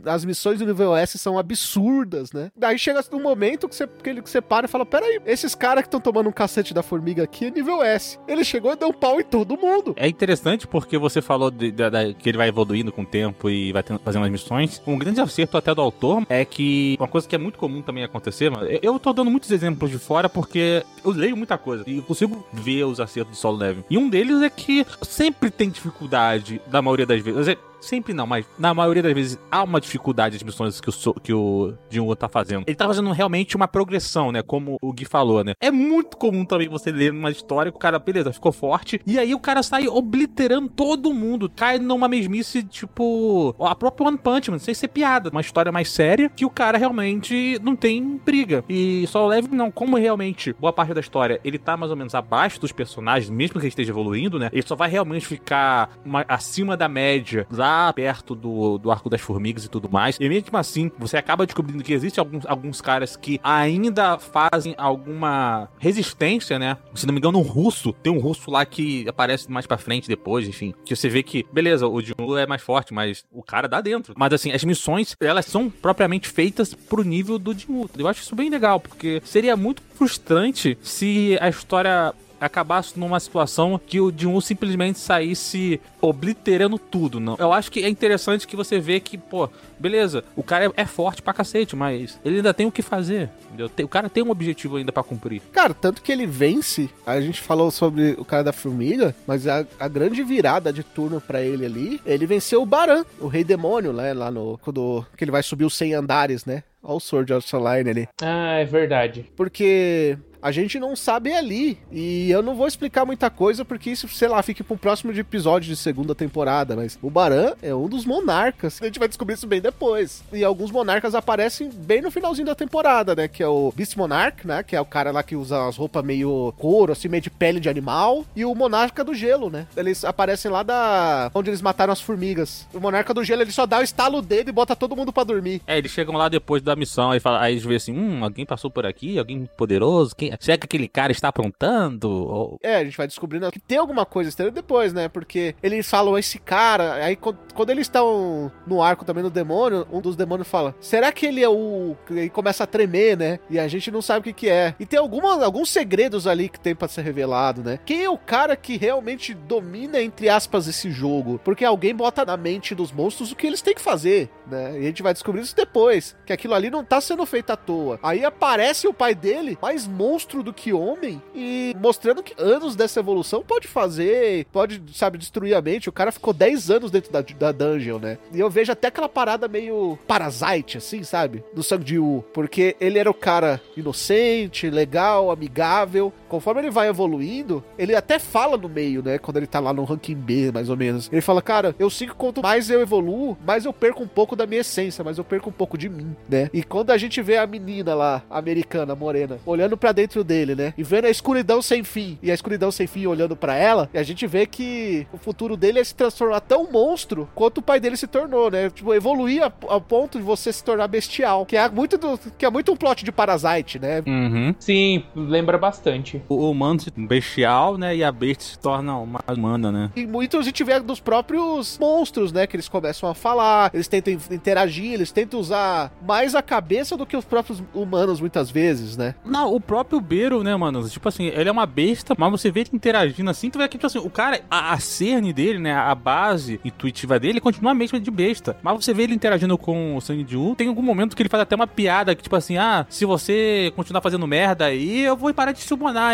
[0.05, 2.51] as missões do nível S são absurdas, né?
[2.55, 5.55] Daí chega um momento que você, que ele, que você para e fala: Peraí, esses
[5.55, 8.17] caras que estão tomando um cacete da formiga aqui é nível S.
[8.27, 9.93] Ele chegou e deu um pau em todo mundo.
[9.97, 13.49] É interessante porque você falou de- da- da- que ele vai evoluindo com o tempo
[13.49, 14.81] e vai tendo- fazendo as missões.
[14.85, 18.03] Um grande acerto até do autor é que uma coisa que é muito comum também
[18.03, 21.83] acontecer, mano, eu- eu tô dando muitos exemplos de fora porque eu leio muita coisa
[21.87, 23.83] e consigo ver os acertos de solo level.
[23.89, 27.57] E um deles é que sempre tem dificuldade, na maioria das vezes.
[27.83, 30.91] É, Sempre não, mas na maioria das vezes há uma dificuldade de missões que o,
[30.91, 32.63] So- que o Jinwoo tá fazendo.
[32.65, 34.41] Ele tá fazendo realmente uma progressão, né?
[34.41, 35.53] Como o Gui falou, né?
[35.61, 39.19] É muito comum também você ler uma história que o cara, beleza, ficou forte, e
[39.19, 44.49] aí o cara sai obliterando todo mundo, cai numa mesmice, tipo, a própria One Punch
[44.49, 48.63] Man, sem ser piada, uma história mais séria, que o cara realmente não tem briga.
[48.69, 52.15] E só leve não, como realmente boa parte da história ele tá mais ou menos
[52.15, 54.49] abaixo dos personagens, mesmo que ele esteja evoluindo, né?
[54.53, 59.21] Ele só vai realmente ficar uma- acima da média, lá perto do, do arco das
[59.21, 60.17] formigas e tudo mais.
[60.19, 65.69] E mesmo assim, você acaba descobrindo que existe alguns, alguns caras que ainda fazem alguma
[65.77, 66.77] resistência, né?
[66.93, 70.07] Se não me engano, um russo, tem um russo lá que aparece mais pra frente
[70.07, 70.73] depois, enfim.
[70.85, 74.13] Que você vê que, beleza, o Jinwoo é mais forte, mas o cara dá dentro.
[74.17, 77.89] Mas assim, as missões, elas são propriamente feitas pro nível do Jinwoo.
[77.97, 82.13] Eu acho isso bem legal, porque seria muito frustrante se a história
[82.43, 87.35] acabasse numa situação que o Jinwoo simplesmente saísse obliterando tudo, não.
[87.39, 90.85] Eu acho que é interessante que você vê que, pô, beleza, o cara é, é
[90.85, 93.69] forte pra cacete, mas ele ainda tem o que fazer, entendeu?
[93.83, 95.41] O cara tem um objetivo ainda pra cumprir.
[95.51, 96.89] Cara, tanto que ele vence.
[97.05, 101.21] A gente falou sobre o cara da formiga, mas a, a grande virada de turno
[101.21, 104.13] pra ele ali, ele venceu o Baran, o rei demônio, né?
[104.13, 104.57] Lá no.
[104.59, 106.63] Quando que ele vai subir os 100 andares, né?
[106.81, 108.09] Olha o Sword Art Online ali.
[108.21, 109.25] Ah, é verdade.
[109.37, 111.77] Porque a gente não sabe ali.
[111.89, 115.21] E eu não vou explicar muita coisa, porque isso, sei lá, fica pro próximo de
[115.21, 116.75] episódio de segunda temporada.
[116.75, 118.81] Mas o Baran é um dos monarcas.
[118.81, 120.21] A gente vai descobrir isso bem depois.
[120.33, 123.29] E alguns monarcas aparecem bem no finalzinho da temporada, né?
[123.29, 124.61] Que é o Beast Monarch, né?
[124.63, 127.61] Que é o cara lá que usa as roupas meio couro, assim, meio de pele
[127.61, 128.25] de animal.
[128.35, 129.65] E o Monarca do Gelo, né?
[129.77, 131.31] Eles aparecem lá da.
[131.33, 132.67] onde eles mataram as formigas.
[132.73, 135.23] O Monarca do Gelo, ele só dá o estalo dedo e bota todo mundo pra
[135.23, 135.61] dormir.
[135.65, 138.45] É, eles chegam lá depois da missão, aí, fala, aí eles veem assim, hum, alguém
[138.45, 140.32] passou por aqui, alguém poderoso, quem...
[140.39, 142.09] será que aquele cara está aprontando?
[142.09, 145.07] Ou- É, a gente vai descobrindo que tem alguma coisa estranha depois, né?
[145.07, 150.01] Porque eles falam esse cara, aí quando, eles estão no arco também no demônio, um
[150.01, 151.95] dos demônios fala: será que ele é o.
[152.11, 153.39] E começa a tremer, né?
[153.49, 154.75] E a gente não sabe o que, que é.
[154.79, 157.79] E tem alguma, alguns segredos ali que tem pra ser revelado, né?
[157.85, 161.39] Quem é o cara que realmente domina, entre aspas, esse jogo?
[161.43, 164.73] Porque alguém bota na mente dos monstros o que eles têm que fazer, né?
[164.75, 166.15] E a gente vai descobrir isso depois.
[166.25, 167.99] Que aquilo ali não tá sendo feito à toa.
[168.01, 172.99] Aí aparece o pai dele, mais monstro do que homem, e mostrando que anos dessa
[172.99, 175.89] evolução pode fazer, pode, sabe, destruir a mente.
[175.89, 178.17] O cara ficou 10 anos dentro da, da dungeon, né?
[178.31, 181.43] E eu vejo até aquela parada meio parasite, assim, sabe?
[181.53, 182.23] Do Sang Ji-woo.
[182.33, 186.13] Porque ele era o cara inocente, legal, amigável.
[186.33, 189.19] Conforme ele vai evoluindo, ele até fala no meio, né?
[189.19, 191.07] Quando ele tá lá no ranking B, mais ou menos.
[191.11, 194.35] Ele fala, cara, eu sinto que quanto mais eu evoluo, mais eu perco um pouco
[194.35, 196.49] da minha essência, mas eu perco um pouco de mim, né?
[196.51, 200.73] E quando a gente vê a menina lá, americana, morena, olhando pra dentro dele, né?
[200.75, 204.01] E vendo a escuridão sem fim, e a escuridão sem fim olhando pra ela, a
[204.01, 207.95] gente vê que o futuro dele é se transformar tão monstro quanto o pai dele
[207.95, 208.71] se tornou, né?
[208.71, 212.43] Tipo, evoluir a- ao ponto de você se tornar bestial, que é muito do, que
[212.45, 214.01] é muito um plot de Parasite, né?
[214.07, 214.55] Uhum.
[214.59, 216.22] Sim, lembra bastante.
[216.29, 217.95] O humano se bestial, né?
[217.95, 219.91] E a besta se torna uma humana, né?
[219.95, 222.47] E muito a gente vê dos próprios monstros, né?
[222.47, 227.05] Que eles começam a falar, eles tentam interagir, eles tentam usar mais a cabeça do
[227.05, 229.15] que os próprios humanos, muitas vezes, né?
[229.25, 230.87] Não, o próprio Beiro, né, mano?
[230.87, 233.77] Tipo assim, ele é uma besta, mas você vê ele interagindo assim, tu vê que,
[233.77, 237.75] tipo assim, o cara, a, a cerne dele, né, a base intuitiva dele continua a
[237.75, 238.57] mesma de besta.
[238.61, 241.55] Mas você vê ele interagindo com o U, tem algum momento que ele faz até
[241.55, 245.51] uma piada que, tipo assim, ah, se você continuar fazendo merda aí, eu vou parar
[245.51, 245.65] de te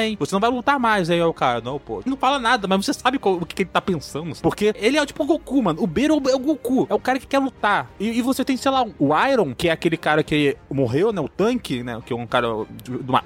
[0.05, 0.15] hein?
[0.19, 1.61] Você não vai lutar mais aí, o cara.
[1.61, 2.01] Não, pô.
[2.05, 4.35] Não fala nada, mas você sabe qual- o que, que ele tá pensando.
[4.41, 5.81] Porque ele é tipo o Goku, mano.
[5.81, 6.87] O Beiro é o Goku.
[6.89, 7.89] É o cara que quer lutar.
[7.99, 11.21] E, e você tem, sei lá, o Iron, que é aquele cara que morreu, né?
[11.21, 12.01] O tanque, né?
[12.05, 12.67] Que é um cara do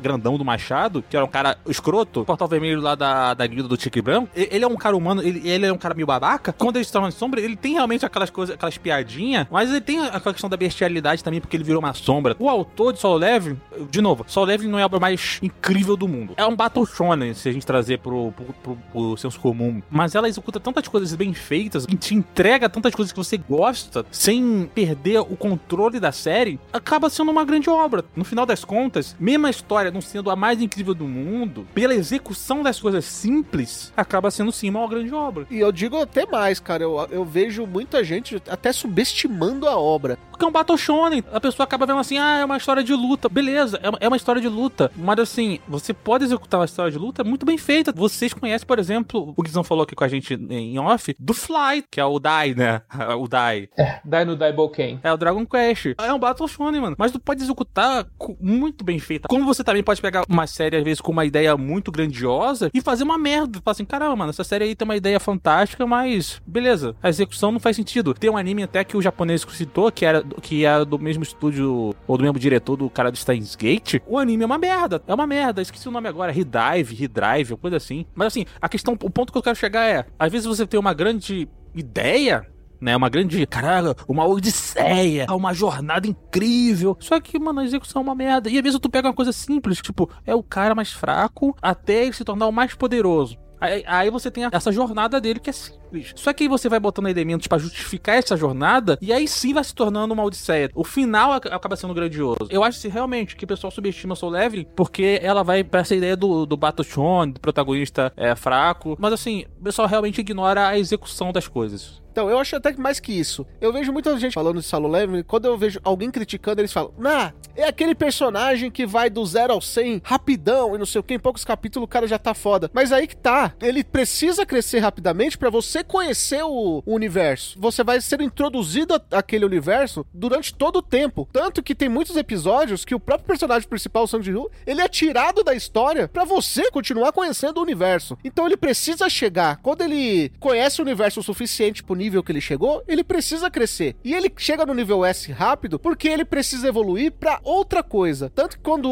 [0.01, 3.77] grandão do machado, que era um cara escroto, portal vermelho lá da, da guilda do
[3.77, 4.29] Tigre Branco.
[4.35, 6.53] Ele é um cara humano, ele, ele é um cara meio babaca.
[6.53, 9.99] Quando ele se torna sombra, ele tem realmente aquelas coisas, aquelas piadinhas, mas ele tem
[9.99, 12.35] aquela questão da bestialidade também, porque ele virou uma sombra.
[12.39, 13.59] O autor de Solo Leveling,
[13.89, 16.33] de novo, Solo Leveling não é a obra mais incrível do mundo.
[16.37, 19.81] É um Battle Shonen, se a gente trazer pro, pro, pro- pro senso comum.
[19.91, 24.05] Mas ela executa tantas coisas bem feitas, e te entrega tantas coisas que você gosta,
[24.09, 28.05] sem perder o controle da série, acaba sendo uma grande obra.
[28.15, 31.93] No final das contas, mesmo a história não sendo a mais incrível do mundo, pela
[31.93, 35.45] execução das coisas simples, acaba sendo sim uma grande obra.
[35.51, 40.17] E eu digo até mais, cara, eu, eu vejo muita gente até subestimando a obra.
[40.31, 41.23] Porque é um Battle Shonen.
[41.31, 43.27] A pessoa acaba vendo assim, ah, é uma história de luta.
[43.27, 44.91] Beleza, é uma- é uma história de luta.
[44.95, 47.91] Mas assim, você pode executar uma história de luta muito bem feita.
[47.91, 51.83] Vocês conhecem, por exemplo, o Guizão falou aqui com a gente em off, do Fly,
[51.89, 52.81] que é o Dai, né?
[53.17, 53.69] O Dai.
[54.03, 54.99] Dai no Daiboken.
[55.03, 55.93] É o Dragon Quest.
[55.97, 56.95] É um Battle Shonen, mano.
[56.97, 58.07] Mas tu pode executar
[58.39, 59.27] muito bem feita.
[59.27, 62.81] Como você também pode pegar uma série, às vezes, com uma ideia muito grandiosa e
[62.81, 63.59] fazer uma merda.
[63.63, 66.95] Falar assim, caramba, mano, essa série aí tem uma ideia fantástica, mas beleza.
[67.01, 68.13] A execução não faz sentido.
[68.13, 71.93] Tem um anime até que o japonês citou, que era que é do mesmo estúdio,
[72.07, 73.95] ou do mesmo diretor do cara do Steins Gate.
[74.07, 75.01] O anime é uma merda.
[75.07, 75.61] É uma merda.
[75.61, 76.31] Esqueci o nome agora.
[76.33, 78.05] Redrive, Redrive, coisa assim.
[78.13, 80.79] Mas assim, a questão, o ponto que eu quero chegar é, às vezes você tem
[80.79, 82.47] uma grande ideia,
[82.83, 82.95] né?
[82.95, 86.97] Uma grande, caralho, uma odisseia, uma jornada incrível.
[86.99, 88.49] Só que, mano, a execução é uma merda.
[88.49, 92.03] E às vezes tu pega uma coisa simples, tipo, é o cara mais fraco até
[92.03, 93.37] ele se tornar o mais poderoso.
[93.63, 96.11] Aí, aí você tem essa jornada dele que é simples.
[96.15, 99.63] Só que aí você vai botando elementos pra justificar essa jornada e aí sim vai
[99.63, 100.69] se tornando uma odisseia.
[100.75, 102.37] O final ac- acaba sendo grandioso.
[102.49, 105.95] Eu acho assim, realmente que o pessoal subestima Soul Leveling porque ela vai pra essa
[105.95, 108.97] ideia do, do Battle Shonen, do protagonista é, fraco.
[108.99, 112.02] Mas assim, o pessoal realmente ignora a execução das coisas.
[112.13, 113.43] Então, eu acho até que mais que isso.
[113.59, 116.93] Eu vejo muita gente falando de Solo Leveling, quando eu vejo alguém criticando, eles falam,
[116.95, 121.03] nah, é aquele personagem que vai do zero ao 100 rapidão e não sei o
[121.03, 122.69] que, em poucos capítulos o cara já tá foda.
[122.71, 127.57] Mas aí que tá, ele precisa crescer rapidamente pra você conhecer o, universo.
[127.59, 131.27] Você vai ser introduzido àquele universo durante todo o tempo.
[131.33, 134.87] Tanto que tem muitos episódios que o próprio personagem principal, o Sang Jin-woo, ele é
[134.87, 138.15] tirado da história pra você continuar conhecendo o universo.
[138.23, 139.57] Então ele precisa chegar.
[139.63, 143.95] Quando ele conhece o universo o suficiente pro nível que ele chegou, ele precisa crescer.
[144.03, 148.29] E ele chega no nível S rápido porque ele precisa evoluir pra outra coisa.
[148.33, 148.89] Tanto que quando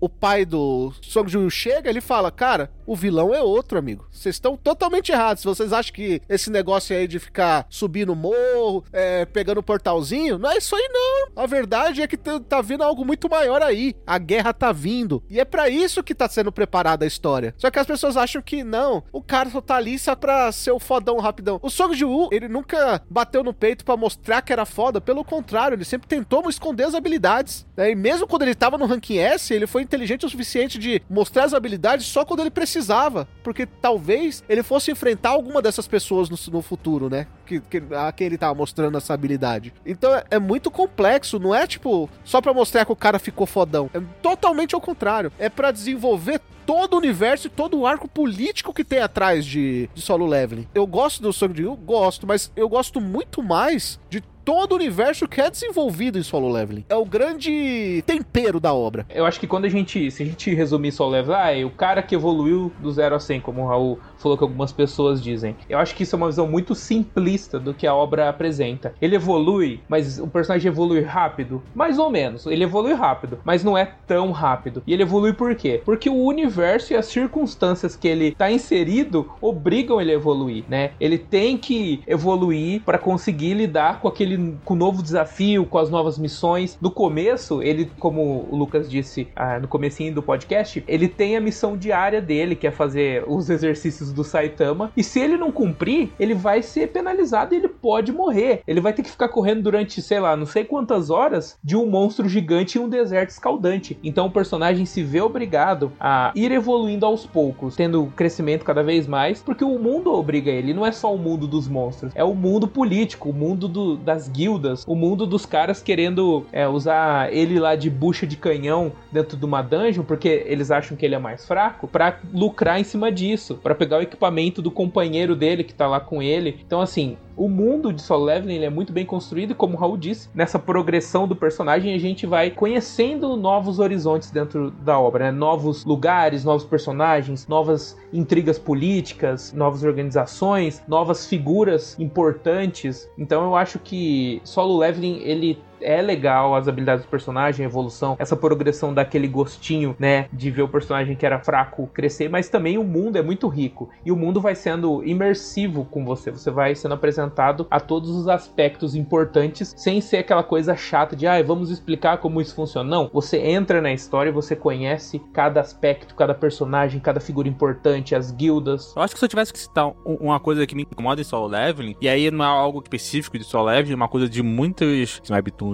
[0.00, 4.04] o- pai do Song Jin chega, ele fala: "Cara, o vilão é outro, amigo.
[4.10, 5.40] Vocês estão totalmente errados.
[5.42, 10.50] Se vocês acham que esse negócio aí de ficar subindo morro, é, pegando portalzinho, não
[10.50, 11.42] é isso aí não.
[11.42, 13.94] A verdade é que tá, tá vindo algo muito maior aí.
[14.06, 15.22] A guerra tá vindo.
[15.30, 17.54] E é pra isso que tá sendo preparada a história.
[17.56, 19.02] Só que as pessoas acham que não.
[19.12, 21.58] O cara só tá ali só pra ser o fodão rapidão.
[21.62, 25.00] O Song Ji-woo, ele nunca bateu no peito pra mostrar que era foda.
[25.00, 27.66] Pelo contrário, ele sempre tentou esconder as habilidades.
[27.76, 27.90] né?
[27.90, 31.44] E mesmo quando ele tava no ranking S, ele foi inteligente o suficiente de mostrar
[31.44, 33.28] as habilidades só quando ele precisava.
[33.42, 37.26] Porque talvez ele fosse enfrentar alguma dessas pessoas no, no futuro, né?
[37.50, 39.72] Que, que- a quem ele tava mostrando essa habilidade.
[39.84, 43.44] Então é, é muito complexo, não é tipo só pra mostrar que o cara ficou
[43.46, 43.90] fodão.
[43.92, 45.32] É totalmente ao contrário.
[45.36, 49.90] É pra desenvolver todo o universo e todo o arco político que tem atrás de,
[49.92, 50.68] de solo leveling.
[50.72, 55.28] Eu gosto do Song Jin, Gosto, mas eu gosto muito mais de todo o universo
[55.28, 56.84] que é desenvolvido em solo leveling.
[56.88, 59.06] É o grande tempero da obra.
[59.08, 61.64] Eu acho que quando a gente, se a gente resumir só o level, ah, é
[61.64, 65.22] o cara que evoluiu do 0 a 100, como o Raul falou que algumas pessoas
[65.22, 65.54] dizem.
[65.68, 68.92] Eu acho que isso é uma visão muito simplista do que a obra apresenta.
[69.00, 71.62] Ele evolui, mas o personagem evolui rápido?
[71.72, 72.44] Mais ou menos.
[72.44, 74.82] Ele evolui rápido, mas não é tão rápido.
[74.84, 75.80] E ele evolui por quê?
[75.84, 80.90] Porque o universo e as circunstâncias que ele tá inserido obrigam ele a evoluir, né?
[80.98, 85.90] Ele tem que evoluir para conseguir lidar com aquele com o novo desafio, com as
[85.90, 86.78] novas missões.
[86.80, 91.40] No começo, ele, como o Lucas disse ah, no comecinho do podcast, ele tem a
[91.40, 94.92] missão diária dele, que é fazer os exercícios do Saitama.
[94.96, 98.62] E se ele não cumprir, ele vai ser penalizado e ele pode morrer.
[98.66, 101.86] Ele vai ter que ficar correndo durante, sei lá, não sei quantas horas de um
[101.86, 103.98] monstro gigante em um deserto escaldante.
[104.02, 109.06] Então o personagem se vê obrigado a ir evoluindo aos poucos, tendo crescimento cada vez
[109.06, 110.74] mais, porque o mundo obriga ele.
[110.74, 114.29] Não é só o mundo dos monstros, é o mundo político, o mundo do, das
[114.30, 119.36] guildas, o mundo dos caras querendo é, usar ele lá de bucha de canhão dentro
[119.36, 123.10] de uma dungeon, porque eles acham que ele é mais fraco, para lucrar em cima
[123.10, 126.60] disso, para pegar o equipamento do companheiro dele que tá lá com ele.
[126.64, 129.80] Então, assim, o mundo de Solo Leveling ele é muito bem construído e como o
[129.80, 135.24] Raul disse, nessa progressão do personagem a gente vai conhecendo novos horizontes dentro da obra,
[135.24, 135.38] né?
[135.38, 143.10] novos lugares, novos personagens, novas intrigas políticas, novas organizações, novas figuras importantes.
[143.16, 148.16] Então eu acho que Solo Leveling ele é legal as habilidades do personagem, a evolução,
[148.18, 152.78] essa progressão daquele gostinho, né, de ver o personagem que era fraco crescer, mas também
[152.78, 156.74] o mundo é muito rico e o mundo vai sendo imersivo com você, você vai
[156.74, 161.70] sendo apresentado a todos os aspectos importantes sem ser aquela coisa chata de, ah, vamos
[161.70, 162.88] explicar como isso funciona.
[162.88, 168.14] Não, você entra na história e você conhece cada aspecto, cada personagem, cada figura importante,
[168.14, 168.94] as guildas.
[168.96, 171.24] Eu acho que se eu tivesse que citar um- uma coisa que me incomoda em
[171.24, 174.42] solo leveling, e aí não é algo específico de solo leveling, é uma coisa de
[174.42, 175.69] muitos webtoons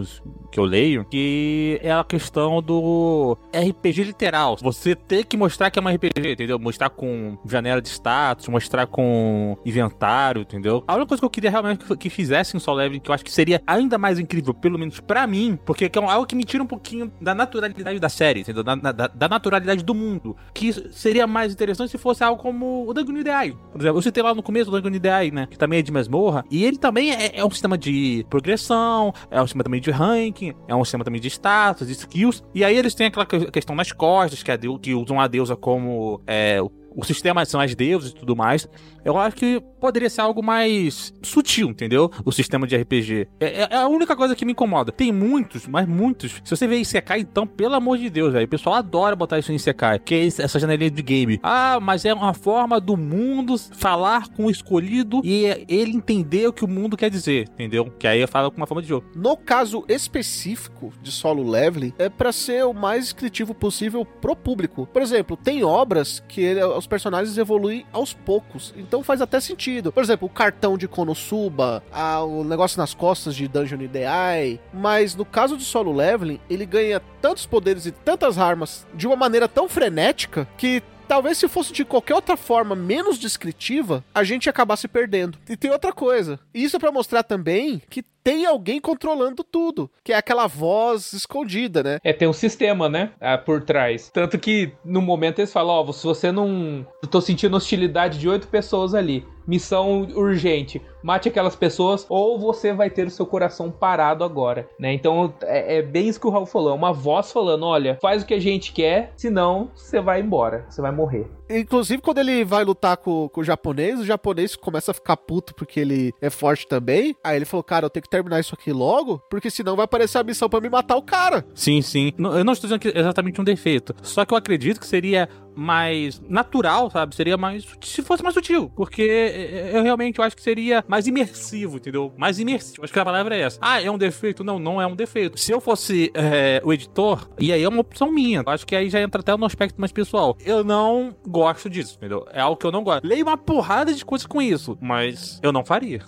[0.52, 4.56] que eu leio, que é a questão do RPG literal.
[4.62, 6.58] Você ter que mostrar que é um RPG, entendeu?
[6.58, 10.82] Mostrar com janela de status, mostrar com inventário, entendeu?
[10.86, 13.14] A única coisa que eu queria realmente que- que fizesse em solo leveling, que eu
[13.14, 16.44] acho que seria ainda mais incrível, pelo menos pra mim, porque é algo que me
[16.44, 18.62] tira um pouquinho da naturalidade da série, entendeu?
[18.62, 20.36] Da, da- da naturalidade do mundo.
[20.54, 23.56] Que seria mais interessante se fosse algo como o Dungeon Ideai.
[23.72, 25.46] Por exemplo, eu citei lá no começo o Dungeon Ideai, né?
[25.50, 26.44] Que também é de masmorra.
[26.50, 30.52] E ele também é, é um sistema de progressão, é um sistema também de ranking,
[30.68, 32.42] é um sistema também de status, de skills.
[32.54, 35.20] E aí eles têm aquela que- questão nas costas, que, é a deu- que usam
[35.20, 36.58] a deusa como é,
[36.96, 38.68] o sistema são as deusas e tudo mais.
[39.04, 42.10] Eu acho que poderia ser algo mais sutil, entendeu?
[42.24, 43.28] O sistema de RPG.
[43.38, 44.90] É, é- é a única coisa que me incomoda.
[44.90, 46.40] Tem muitos, mas muitos.
[46.42, 48.46] Se você vê Isekai, então, pelo amor de Deus, velho.
[48.46, 49.98] O pessoal adora botar isso em Isekai.
[50.00, 51.38] Que é essa janelinha de game.
[51.42, 56.52] Ah, mas é uma forma do mundo falar com o escolhido e ele entender o
[56.52, 57.92] que o mundo quer dizer, entendeu?
[57.98, 59.06] Que aí eu falo com uma forma de jogo.
[59.14, 64.86] No caso específico de solo leveling, é pra ser o mais descritivo possível pro público.
[64.92, 69.90] Por exemplo, tem obras que ele- os personagens evoluem aos poucos, então faz até sentido.
[69.90, 74.60] Por exemplo, o cartão de Konosuba, a- o negócio nas costas de Dungeon Ideai.
[74.72, 79.16] Mas no caso de solo leveling, ele ganha tantos poderes e tantas armas de uma
[79.16, 84.46] maneira tão frenética que Talvez se fosse de qualquer outra forma menos descritiva, a gente
[84.46, 85.38] ia acabar se perdendo.
[85.48, 86.38] E tem outra coisa.
[86.52, 91.80] Isso é pra mostrar também que tem alguém controlando tudo, que é aquela voz escondida,
[91.80, 91.98] né?
[92.02, 93.12] É, tem um sistema, né?
[93.20, 94.10] ah, por trás.
[94.12, 96.84] Tanto que no momento eles falam: Ó, se você não.
[97.00, 99.24] Eu tô sentindo hostilidade de oito pessoas ali.
[99.46, 100.80] Missão urgente.
[101.02, 104.92] Mate aquelas pessoas ou você vai ter o seu coração parado agora, né?
[104.92, 106.70] Então é, é bem isso que o Raul falou.
[106.70, 110.66] É uma voz falando: olha, faz o que a gente quer, senão você vai embora.
[110.68, 111.28] Você vai morrer.
[111.48, 115.54] Inclusive, quando ele vai lutar com, com o japonês, o japonês começa a ficar puto
[115.54, 117.14] porque ele é forte também.
[117.22, 120.18] Aí ele falou, cara, eu tenho que terminar isso aqui logo, porque senão vai aparecer
[120.18, 121.46] a missão pra me matar o cara.
[121.54, 122.12] Sim, sim.
[122.18, 123.94] Não- Eu não estou dizendo que é exatamente um defeito.
[124.02, 127.14] Só que eu acredito que seria mais natural, sabe?
[127.14, 127.64] Seria mais.
[127.82, 128.70] Se fosse mais sutil.
[128.76, 132.12] Porque é, eu realmente eu acho que seria mais imersivo, entendeu?
[132.16, 132.84] Mais imersivo.
[132.84, 133.58] Acho que a palavra é essa.
[133.60, 134.44] Ah, é um defeito?
[134.44, 135.38] Não, não é um defeito.
[135.38, 138.42] Se eu fosse é, o editor, e aí é uma opção minha.
[138.46, 140.36] Eu acho que aí já entra até no aspecto mais pessoal.
[140.44, 142.26] Eu não gosto disso, entendeu?
[142.32, 143.06] É algo que eu não gosto.
[143.06, 146.02] Leio uma porrada de coisas com isso, mas eu não faria.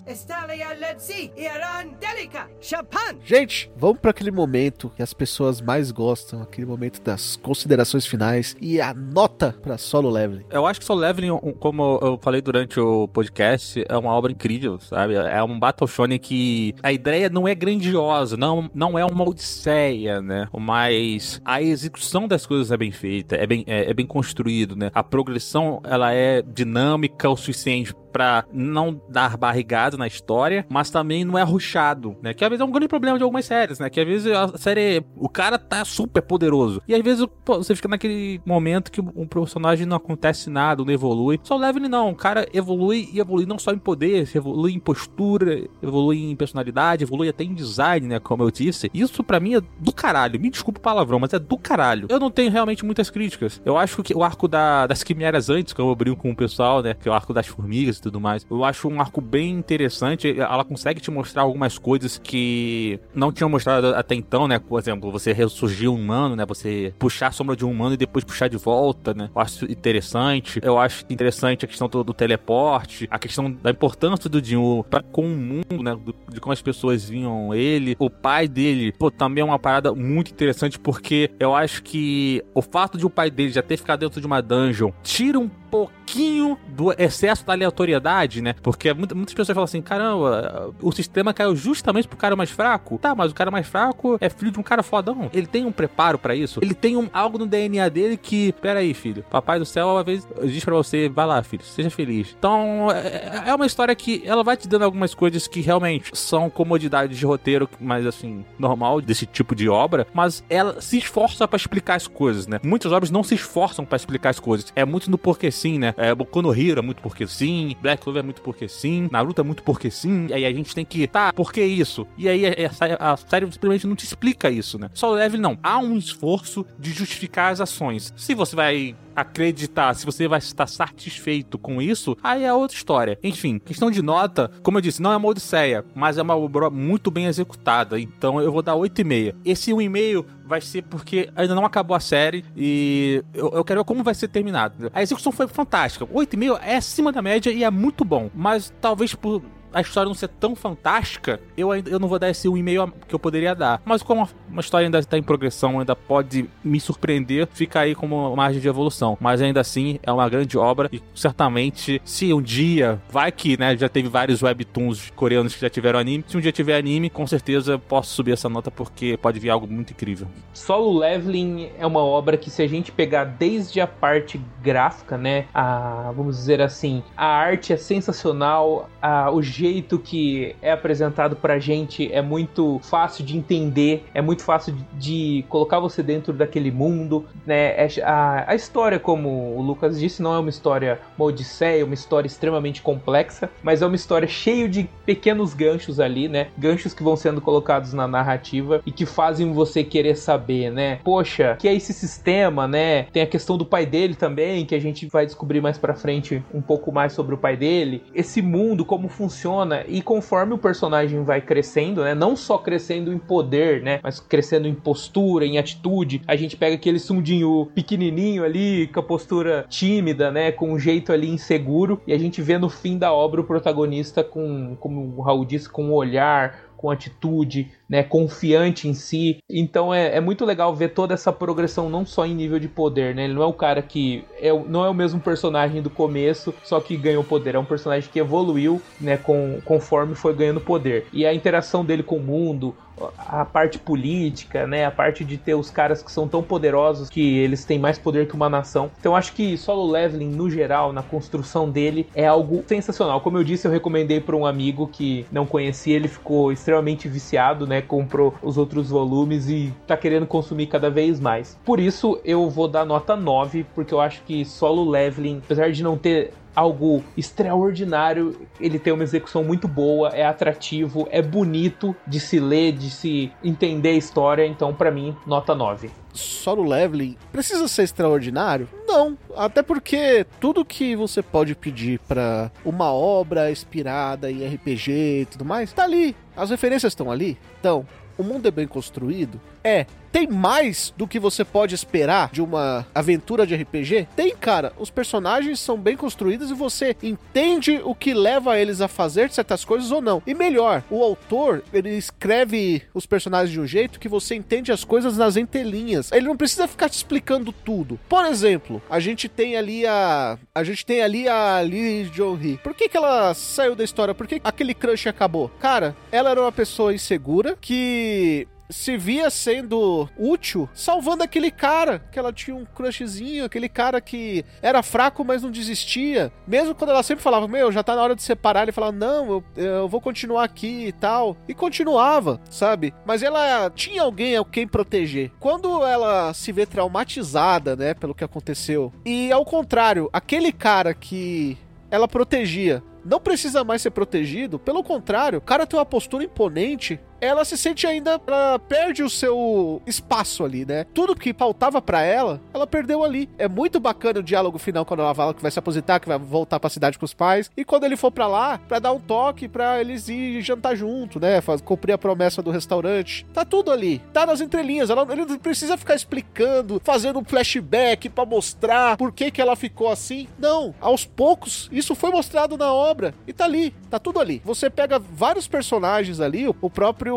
[3.24, 8.56] Gente, vamos pra aquele momento que as pessoas mais gostam, aquele momento das considerações finais
[8.60, 10.44] e a nota pra solo leveling.
[10.50, 14.78] Eu acho que Soul Leveling, como eu falei durante o podcast, é uma obra incrível,
[14.80, 15.14] sabe?
[15.14, 20.20] É um Battle Shonen que a ideia não é grandiosa, não, não é uma odisseia,
[20.20, 20.48] né?
[20.58, 24.90] Mas a execução das coisas é bem feita, é bem, é, é bem construído, né?
[24.94, 31.24] A progressão, ela é dinâmica o suficiente pra não dar barrigada na história, mas também
[31.24, 32.34] não é ruchado, né?
[32.34, 33.88] Que às vezes é um grande problema de algumas séries, né?
[33.88, 36.82] Que às vezes a série, o cara tá super poderoso.
[36.88, 40.92] E às vezes pô, você fica naquele momento que um personagem não acontece nada, não
[40.92, 41.38] evolui.
[41.44, 44.80] Só o Leveling não, o cara evolui e evolui não só em poder, evolui em
[44.80, 48.18] postura, evolui em personalidade, evolui até em design, né?
[48.18, 48.90] Como eu disse.
[48.92, 50.40] Isso pra mim é do caralho.
[50.40, 52.08] Me desculpa o palavrão, mas é do caralho.
[52.10, 53.62] Eu não tenho realmente muitas críticas.
[53.64, 56.82] Eu acho que o arco da, das quimeras antes, que eu abri com o pessoal,
[56.82, 56.94] né?
[56.94, 58.46] Que é o arco das formigas e tudo mais.
[58.50, 60.38] Eu acho um arco bem interessante.
[60.38, 64.58] Ela consegue te mostrar algumas coisas que não tinham mostrado até então, né?
[64.58, 66.46] Por exemplo, você ressurgir um humano, né?
[66.46, 69.30] Você puxar a sombra de um humano e depois puxar de volta, né?
[69.34, 70.60] Eu acho interessante.
[70.62, 75.02] Eu acho interessante a questão do, do teleporte, a questão da importância do Jinwoo para
[75.02, 75.96] com o mundo, né?
[76.30, 77.96] De como as pessoas vinham ele.
[77.98, 82.62] O pai dele, pô, também é uma parada muito interessante porque eu acho que o
[82.62, 86.58] fato de o pai dele já ter ficado dentro de uma dungeon tira um pouquinho
[86.68, 88.54] do excesso da aleatoriedade, né?
[88.62, 92.98] Porque muitas, muitas pessoas falam assim: caramba, o sistema caiu justamente pro cara mais fraco.
[92.98, 95.30] Tá, mas o cara mais fraco é filho de um cara fodão.
[95.32, 96.60] Ele tem um preparo para isso.
[96.62, 100.02] Ele tem um, algo no DNA dele que, pera aí, filho, papai do céu, uma
[100.02, 102.34] vez diz para você: vai lá, filho, seja feliz.
[102.38, 106.48] Então, é, é uma história que ela vai te dando algumas coisas que realmente são
[106.50, 111.56] comodidades de roteiro, mas assim, normal desse tipo de obra, mas ela se esforça para
[111.56, 112.60] explicar as coisas, né?
[112.62, 114.72] Muitas obras não se esforçam para explicar as coisas.
[114.74, 115.94] É muito no porquê sim, né?
[115.96, 119.40] É, Boku no Hero é muito porque sim, Black Clover é muito porque sim, Naruto
[119.40, 122.06] é muito porque sim, e aí a gente tem que, tá, por que isso?
[122.16, 124.90] E aí a, a série simplesmente não te explica isso, né?
[124.94, 125.58] Só leve não.
[125.62, 128.12] Há um esforço de justificar as ações.
[128.16, 133.18] Se você vai acreditar, se você vai estar satisfeito com isso, aí é outra história.
[133.22, 136.70] Enfim, questão de nota, como eu disse, não é uma odisseia, mas é uma obra
[136.70, 137.98] muito bem executada.
[137.98, 139.34] Então eu vou dar 8,5.
[139.44, 143.84] Esse 1,5 vai ser porque ainda não acabou a série e eu, eu quero ver
[143.84, 144.90] como vai ser terminado.
[144.94, 146.06] A execução foi fantástica.
[146.06, 149.42] 8,5 é acima da média e é muito bom, mas talvez por
[149.78, 153.14] a história não ser tão fantástica, eu ainda eu não vou dar esse 1,5 que
[153.14, 153.80] eu poderia dar.
[153.84, 158.34] Mas como uma história ainda está em progressão, ainda pode me surpreender, fica aí como
[158.34, 159.16] margem de evolução.
[159.20, 163.76] Mas ainda assim, é uma grande obra e certamente, se um dia, vai que, né,
[163.76, 167.26] já teve vários webtoons coreanos que já tiveram anime, se um dia tiver anime, com
[167.26, 170.26] certeza posso subir essa nota porque pode vir algo muito incrível.
[170.52, 175.46] Solo Leveling é uma obra que se a gente pegar desde a parte gráfica, né,
[175.54, 179.67] a, vamos dizer assim, a arte é sensacional, a, o jeito
[179.98, 185.78] que é apresentado pra gente é muito fácil de entender, é muito fácil de colocar
[185.80, 187.86] você dentro daquele mundo, né?
[187.86, 191.84] É, a, a história, como o Lucas disse, não é uma história uma odisseia, é
[191.84, 196.48] uma história extremamente complexa, mas é uma história cheia de pequenos ganchos ali, né?
[196.56, 201.00] Ganchos que vão sendo colocados na narrativa e que fazem você querer saber, né?
[201.04, 203.04] Poxa, que é esse sistema, né?
[203.04, 206.42] Tem a questão do pai dele também, que a gente vai descobrir mais pra frente
[206.52, 208.02] um pouco mais sobre o pai dele.
[208.14, 213.12] Esse mundo, como funciona funciona e conforme o personagem vai crescendo, né, não só crescendo
[213.12, 218.44] em poder, né, mas crescendo em postura, em atitude, a gente pega aquele Sundinho pequenininho
[218.44, 222.58] ali, com a postura tímida, né, com um jeito ali inseguro, e a gente vê
[222.58, 226.90] no fim da obra o protagonista com, como o Raul disse, com um olhar, com
[226.90, 229.42] atitude, né, confiante em si.
[229.50, 233.14] Então é, é, muito legal ver toda essa progressão, não só em nível de poder,
[233.14, 233.24] né?
[233.24, 234.24] Ele não é o cara que.
[234.40, 237.56] É, não é o mesmo personagem do começo, só que ganhou poder.
[237.56, 241.06] É um personagem que evoluiu, né, com, conforme foi ganhando poder.
[241.12, 242.74] E a interação dele com o mundo,
[243.18, 244.84] a parte política, né?
[244.84, 248.28] A parte de ter os caras que são tão poderosos que eles têm mais poder
[248.28, 248.90] que uma nação.
[248.98, 253.20] Então acho que solo leveling no geral, na construção dele, é algo sensacional.
[253.20, 257.66] Como eu disse, eu recomendei para um amigo que não conhecia, ele ficou extremamente viciado,
[257.66, 257.80] né?
[257.82, 261.58] Comprou os outros volumes e tá querendo consumir cada vez mais.
[261.64, 265.82] Por isso eu vou dar nota 9, porque eu acho que solo leveling, apesar de
[265.82, 268.36] não ter algo extraordinário.
[268.60, 273.30] Ele tem uma execução muito boa, é atrativo, é bonito de se ler, de se
[273.44, 274.44] entender a história.
[274.44, 278.68] Então, para mim, nota 9 solo leveling precisa ser extraordinário?
[278.88, 284.90] Não, até porque tudo que você pode pedir para uma obra inspirada em RPG
[285.20, 286.16] e tudo mais, tá ali.
[286.36, 287.38] As referências estão ali.
[287.60, 287.86] Então,
[288.18, 289.40] o mundo é bem construído?
[289.68, 289.86] É.
[290.10, 294.08] Tem mais do que você pode esperar de uma aventura de RPG?
[294.16, 294.72] Tem, cara.
[294.78, 299.64] Os personagens são bem construídos e você entende o que leva eles a fazer certas
[299.64, 300.22] coisas ou não.
[300.26, 304.82] E melhor, o autor, ele escreve os personagens de um jeito que você entende as
[304.82, 306.10] coisas nas entrelinhas.
[306.10, 308.00] Ele não precisa ficar te explicando tudo.
[308.08, 312.58] Por exemplo, a gente tem ali a a gente tem ali a Lee Jong-hee.
[312.58, 314.14] Por que que ela saiu da história?
[314.14, 315.50] Por que aquele crush acabou?
[315.60, 322.18] Cara, ela era uma pessoa insegura que se via sendo útil salvando aquele cara que
[322.18, 326.32] ela tinha um crushzinho, aquele cara que era fraco, mas não desistia.
[326.46, 329.30] Mesmo quando ela sempre falava, meu, já tá na hora de separar, ele falava, não,
[329.30, 331.36] eu, eu vou continuar aqui e tal.
[331.48, 332.94] E continuava, sabe?
[333.04, 335.32] Mas ela tinha alguém a quem proteger.
[335.38, 341.56] Quando ela se vê traumatizada, né, pelo que aconteceu, e ao contrário, aquele cara que
[341.90, 347.00] ela protegia não precisa mais ser protegido, pelo contrário, o cara tem uma postura imponente,
[347.20, 350.84] ela se sente ainda, ela perde o seu espaço ali, né?
[350.94, 353.28] Tudo que faltava para ela, ela perdeu ali.
[353.38, 356.18] É muito bacana o diálogo final quando ela fala que vai se aposentar, que vai
[356.18, 358.92] voltar para a cidade com os pais, e quando ele for para lá, para dar
[358.92, 361.40] um toque para eles ir jantar junto, né?
[361.64, 363.26] Cumprir a promessa do restaurante.
[363.32, 364.00] Tá tudo ali.
[364.12, 364.90] Tá nas entrelinhas.
[364.90, 369.56] Ela, ele não precisa ficar explicando, fazendo um flashback para mostrar por que que ela
[369.56, 370.28] ficou assim.
[370.38, 374.40] Não, aos poucos isso foi mostrado na obra e tá ali, tá tudo ali.
[374.44, 377.07] Você pega vários personagens ali, o próprio